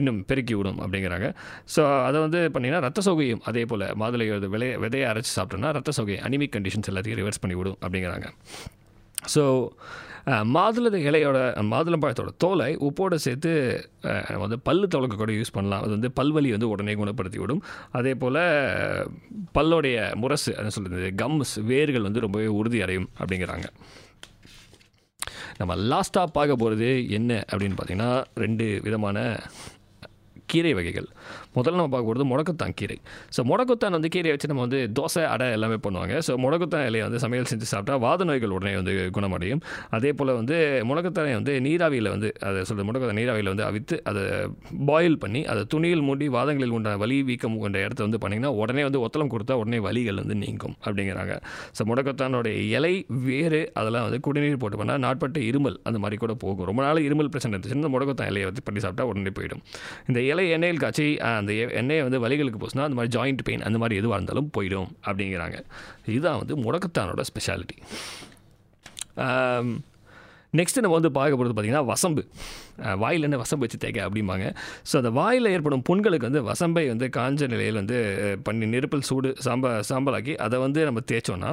[0.00, 1.28] இன்னும் பெருக்கி விடும் அப்படிங்கிறாங்க.
[1.74, 6.16] ஸோ அதை வந்து பண்ணிங்கன்னா ரத்த சோகையும் அதே போல் மாதுளையோட விலைய விதையை அரைச்சி சாப்பிட்டோம்னா ரத்த சோகை
[6.28, 8.28] அனிமிக் கண்டிஷன்ஸ் எல்லாத்தையும் ரிவர்ஸ் பண்ணி விடும் அப்படிங்கிறாங்க.
[9.34, 9.44] ஸோ
[10.54, 11.38] மாதுளை இலையோட
[11.70, 13.52] மாதுளம்பழத்தோட தோலை உப்போடு சேர்த்து
[14.42, 15.82] வந்து பல் துளக்க கூட யூஸ் பண்ணலாம்.
[15.84, 17.62] அது வந்து பல்வலி வந்து உடனே குணப்படுத்தி விடும்.
[17.98, 18.40] அதே போல்
[19.56, 23.68] பல்லோடைய முரசு என்ன சொல்கிறது கம்ஸ் வேர்கள் வந்து ரொம்பவே உறுதி அடையும் அப்படிங்கிறாங்க.
[25.58, 28.12] நம்ம லாஸ்ட்டாக பார்க்க போகிறது என்ன அப்படின்னு பார்த்திங்கன்னா
[28.44, 29.18] ரெண்டு விதமான
[30.52, 31.08] kirjevägi kell.
[31.56, 32.98] முதல்ல நம்ம பார்க்க போகிறது முடக்கத்தான் கீரை.
[33.36, 36.14] ஸோ முடக்கத்தான் வந்து கீரையை வச்சு நம்ம வந்து தோசை அடை எல்லாமே பண்ணுவாங்க.
[36.26, 39.62] ஸோ முடக்கத்தான் இலையை வந்து சமையல் செஞ்சு சாப்பிட்டா வாத நோய்கள் உடனே வந்து குணமடையும்.
[39.96, 40.56] அதே போல் வந்து
[40.90, 44.22] முடக்கத்தானை வந்து நீராவியில் வந்து அதை சொல்கிறது முடக்கத்தான் நீராவியில் வந்து அவித்து அதை
[44.90, 49.02] பாயில் பண்ணி அதை துணியில் மூடி வாதங்களில் உண்டான வலி வீக்கம் கொண்ட இடத்த வந்து பண்ணிங்கன்னா உடனே வந்து
[49.06, 51.34] ஒத்தலம் கொடுத்தா உடனே வலிகள் வந்து நீங்கும் அப்படிங்கிறாங்க.
[51.76, 52.94] ஸோ முடக்கத்தானுடைய இலை
[53.26, 56.66] வேறு அதெல்லாம் வந்து குடிநீர் போட்டு பண்ணால் நாட்பட்ட இருமல் அந்த மாதிரி கூட போகும்.
[56.70, 59.62] ரொம்ப நாள் இருமல் பிரச்சனை இருந்துச்சுன்னா இந்த முடக்கத்தான் இலையை வந்து பண்ணி சாப்பிட்டா உடனே போயிடும்.
[60.08, 61.06] இந்த இலை எண்ணெயில் காய்ச்சி
[61.42, 64.90] அந்த எ- எண்ணெயை வந்து வலிகளுக்கு போச்சுன்னா அந்த மாதிரி ஜாயிண்ட் பெயின் அந்த மாதிரி எதுவாக இருந்தாலும் போயிடும்
[65.06, 65.58] அப்படிங்கிறாங்க.
[66.08, 67.78] இதுதான் வந்து முடக்கத்தானோட ஸ்பெஷாலிட்டி
[70.52, 72.22] நெக்ஸ்ட்டு நம்ம வந்து பார்க்க போகிறது பார்த்திங்கன்னா வசம்பு.
[72.98, 74.46] வாயில் என்ன வசம்பு வச்சு தேய்க்க அப்படிம்பாங்க.
[74.88, 77.98] ஸோ அந்த வாயில் ஏற்படும் புண்களுக்கு வந்து வசம்பை வந்து காஞ்ச நிலையில் வந்து
[78.42, 81.50] பண்ணி நெருப்பில் சூடு சாம்ப சாம்பலாக்கி அதை வந்து நம்ம தேய்ச்சோன்னா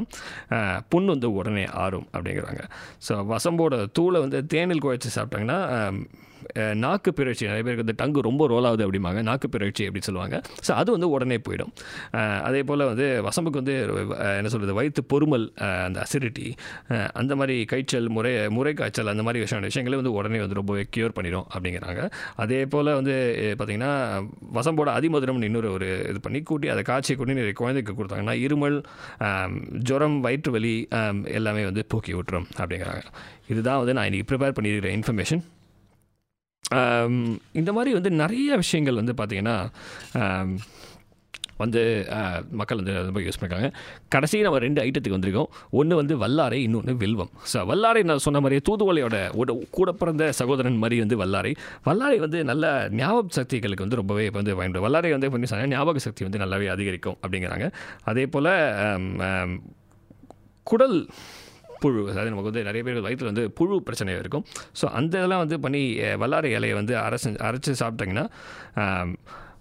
[0.89, 2.63] புண் வந்து உடனே ஆறும் அப்படிங்கிறாங்க.
[3.07, 5.59] ஸோ வசம்போட தூளை வந்து தேனில் குழைச்சி சாப்பிட்டாங்கன்னா
[6.83, 7.43] நாக்கு பிறழ்ச்சி.
[7.49, 9.21] நிறைய பேருக்கு வந்து டங்கு ரொம்ப ரோல் ஆகுது அப்படிம்பாங்க.
[9.29, 10.35] நாக்கு பிறழ்ச்சி அப்படின்னு சொல்லுவாங்க.
[10.67, 11.71] ஸோ அது வந்து உடனே போயிடும்.
[12.47, 13.75] அதே போல் வந்து வசம்புக்கு வந்து
[14.39, 15.45] என்ன சொல்கிறது வயிற்று பொறுமல்
[15.87, 16.47] அந்த அசிடிட்டி
[17.21, 21.15] அந்த மாதிரி காய்ச்சல் முறை முறை காய்ச்சல் அந்த மாதிரி விஷயம் விஷயங்களே வந்து உடனே வந்து ரொம்பவே க்யூர்
[21.17, 22.01] பண்ணிடும் அப்படிங்கிறாங்க.
[22.43, 23.15] அதே போல் வந்து
[23.59, 23.91] பார்த்திங்கன்னா
[24.57, 28.77] வசம்போட அதிமதுரம்னு இன்னொரு ஒரு இது பண்ணி கூட்டி அதை காய்ச்சி கூட்டி நிறைய குழந்தைக்கு கொடுத்தாங்கன்னா இருமல்
[29.89, 30.73] ஜுரம் வயிற்று வலி
[31.39, 33.05] எல்லாமே வந்து போக்கி விட்டுரும் அப்படிங்கிறாங்க.
[33.53, 35.43] இதுதான் வந்து நான் இன்றைக்கி ப்ரிப்பேர் பண்ணியிருக்கிற இன்ஃபர்மேஷன்
[37.59, 39.57] இந்த மாதிரி வந்து நிறைய விஷயங்கள் வந்து பார்த்திங்கன்னா
[41.61, 41.81] வந்து
[42.59, 43.69] மக்கள் வந்து ரொம்ப யூஸ் பண்ணிருக்காங்க.
[44.13, 45.49] கடைசி நம்ம ரெண்டு ஐட்டத்துக்கு வந்திருக்கோம்.
[45.79, 47.31] ஒன்று வந்து வல்லாரை இன்னொன்று வில்வம்.
[47.51, 51.51] ஸோ வல்லாரை நான் சொன்ன மாதிரியே தூதுவலையோட ஒரு கூட பிறந்த சகோதரன் மாதிரி வந்து வல்லாரை.
[51.87, 52.65] வல்லாரை வந்து நல்ல
[53.01, 54.85] ஞாபக சக்திகளுக்கு வந்து ரொம்பவே இப்போ வந்து பயன்படும்.
[54.87, 57.67] வல்லாரை வந்து பண்ணி சொன்னால் ஞாபக சக்தி வந்து நல்லாவே அதிகரிக்கும் அப்படிங்கிறாங்க.
[58.11, 58.51] அதே போல்
[60.71, 60.97] குடல்
[61.83, 64.45] புழு அதாவது நமக்கு வந்து நிறைய பேர் வயிற்றில் வந்து புழு பிரச்சனை இருக்கும்.
[64.79, 65.83] ஸோ அந்த இதெல்லாம் வந்து பண்ணி
[66.23, 68.25] வல்லாரை இலையை வந்து அரைச்சு அரைச்சி சாப்பிட்டிங்கன்னா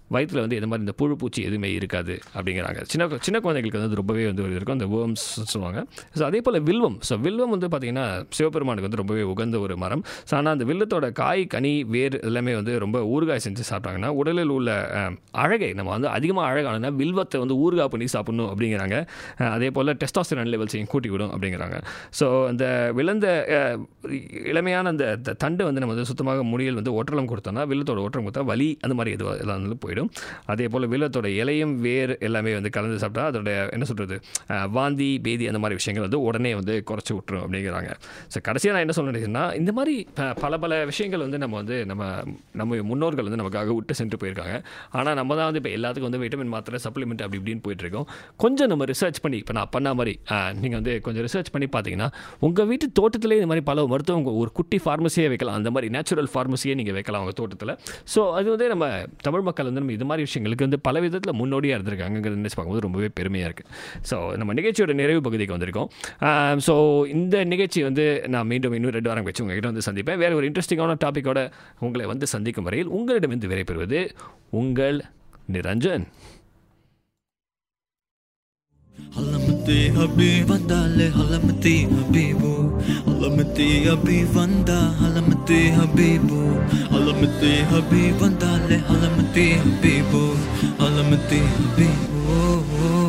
[0.09, 2.79] வயிற்றில் வந்து இந்த மாதிரி இந்த புழு பூச்சி எதுவுமே இருக்காது அப்படிங்கிறாங்க.
[2.91, 4.77] சின்ன சின்ன குழந்தைகளுக்கு வந்து ரொம்பவே வந்து இருக்கும்.
[4.79, 5.79] அந்த வேர்ம்ஸ் சொல்லுவாங்க.
[6.15, 6.99] ஸோ அதே போல் வில்வம்.
[7.09, 10.03] ஸோ வில்வம் வந்து பார்த்திங்கன்னா சிவபெருமானுக்கு வந்து ரொம்பவே உகந்த ஒரு மரம்.
[10.29, 14.69] ஸோ ஆனால் அந்த வில்லத்தோட காய் கனி வேர் எல்லாமே வந்து ரொம்ப ஊறுகாய் செஞ்சு சாப்பிட்டாங்கன்னா உடலில் உள்ள
[15.43, 18.95] அழகை நம்ம வந்து அதிகமாக அழகானா வில்வத்தை வந்து ஊறுகாய் பண்ணி சாப்பிடணும் அப்படிங்கிறாங்க.
[19.51, 21.77] அதே போல் டெஸ்டாஸ்டரான் லெவல்ஸையும் கூட்டி விடும் அப்படிங்கிறாங்க.
[22.19, 23.27] ஸோ அந்த விழுந்த
[24.51, 28.45] இளமையான அந்த த- தண்டு வந்து நம்ம வந்து சுத்தமாக முடியல் வந்து ஒற்றலம் கொடுத்தோம்னா வில்லத்தோட ஒற்றம் கொடுத்தா
[28.45, 29.97] வலி அந்த மாதிரி எதுவாக எல்லாம் வந்து போயிடும்.
[30.53, 34.17] அதே போல் வில்லத்தோட இலையும் வேர் எல்லாமே வந்து கலந்து சாப்பிட்டா அதோட என்ன சொல்கிறது
[34.77, 37.91] வாந்தி பேதி அந்த மாதிரி விஷயங்கள் வந்து உடனே வந்து குறைச்சி விட்டுரும் அப்படிங்கிறாங்க.
[38.33, 39.95] ஸோ கடைசியாக நான் என்ன சொல்லணும்னா இந்த மாதிரி
[40.43, 42.03] பல பல விஷயங்கள் வந்து நம்ம வந்து நம்ம
[42.61, 44.55] நம்ம முன்னோர்கள் வந்து நமக்காக விட்டு சென்று போயிருக்காங்க.
[44.97, 48.07] ஆனால் நம்ம தான் வந்து இப்போ எல்லாத்துக்கும் வந்து விட்டமின் மாத்திரை சப்ளிமெண்ட் அப்படி இப்படின்னு போயிட்டுருக்கோம்
[48.43, 50.13] கொஞ்சம் நம்ம ரிசர்ச் பண்ணி இப்போ நான் பண்ண மாதிரி
[50.61, 52.09] நீங்கள் வந்து கொஞ்சம் ரிசர்ச் பண்ணி பார்த்தீங்கன்னா
[52.47, 55.57] உங்கள் வீட்டு தோட்டத்திலே இந்த மாதிரி பல மருத்துவம் ஒரு குட்டி ஃபார்மசியே வைக்கலாம்.
[55.59, 57.73] அந்த மாதிரி நேச்சுரல் ஃபார்மசியே நீங்கள் வைக்கலாம் உங்கள் தோட்டத்தில்.
[58.13, 58.85] ஸோ அது வந்து நம்ம
[59.27, 63.07] தமிழ் மக்கள் வந்து நம்ம இது மாதிரி விஷயங்களுக்கு வந்து பல விதத்தில் முன்னோடியாக இருந்திருக்காங்கிறது நினைச்சு பார்க்கும்போது ரொம்பவே
[63.19, 63.69] பெருமையாக இருக்குது
[64.09, 65.89] ஸோ நம்ம நிகழ்ச்சியோட நிறைவு பகுதிக்கு வந்திருக்கோம்.
[66.67, 66.73] ஸோ
[67.15, 70.19] இந்த நிகழ்ச்சி வந்து நான் மீண்டும் இன்னும் ரெண்டு வாரம் வச்சு உங்ககிட்ட வந்து சந்திப்பேன்.
[70.23, 71.41] வேறு ஒரு இன்ட்ரெஸ்டிங்கான டாப்பிக்கோட
[71.87, 74.01] உங்களை வந்து சந்திக்கும் வரையில் உங்களிடம் வந்து விரைபெறுவது
[74.61, 74.99] உங்கள்
[75.55, 76.05] Niranjan.
[79.15, 82.53] Halamati Habib Vandale Halamati Habibu
[83.07, 86.41] Halamati Habib Vanda Halamati Habibu
[86.93, 90.23] Halamati Habib Vandale Halamati Habibu
[90.79, 93.08] Halamati Habibu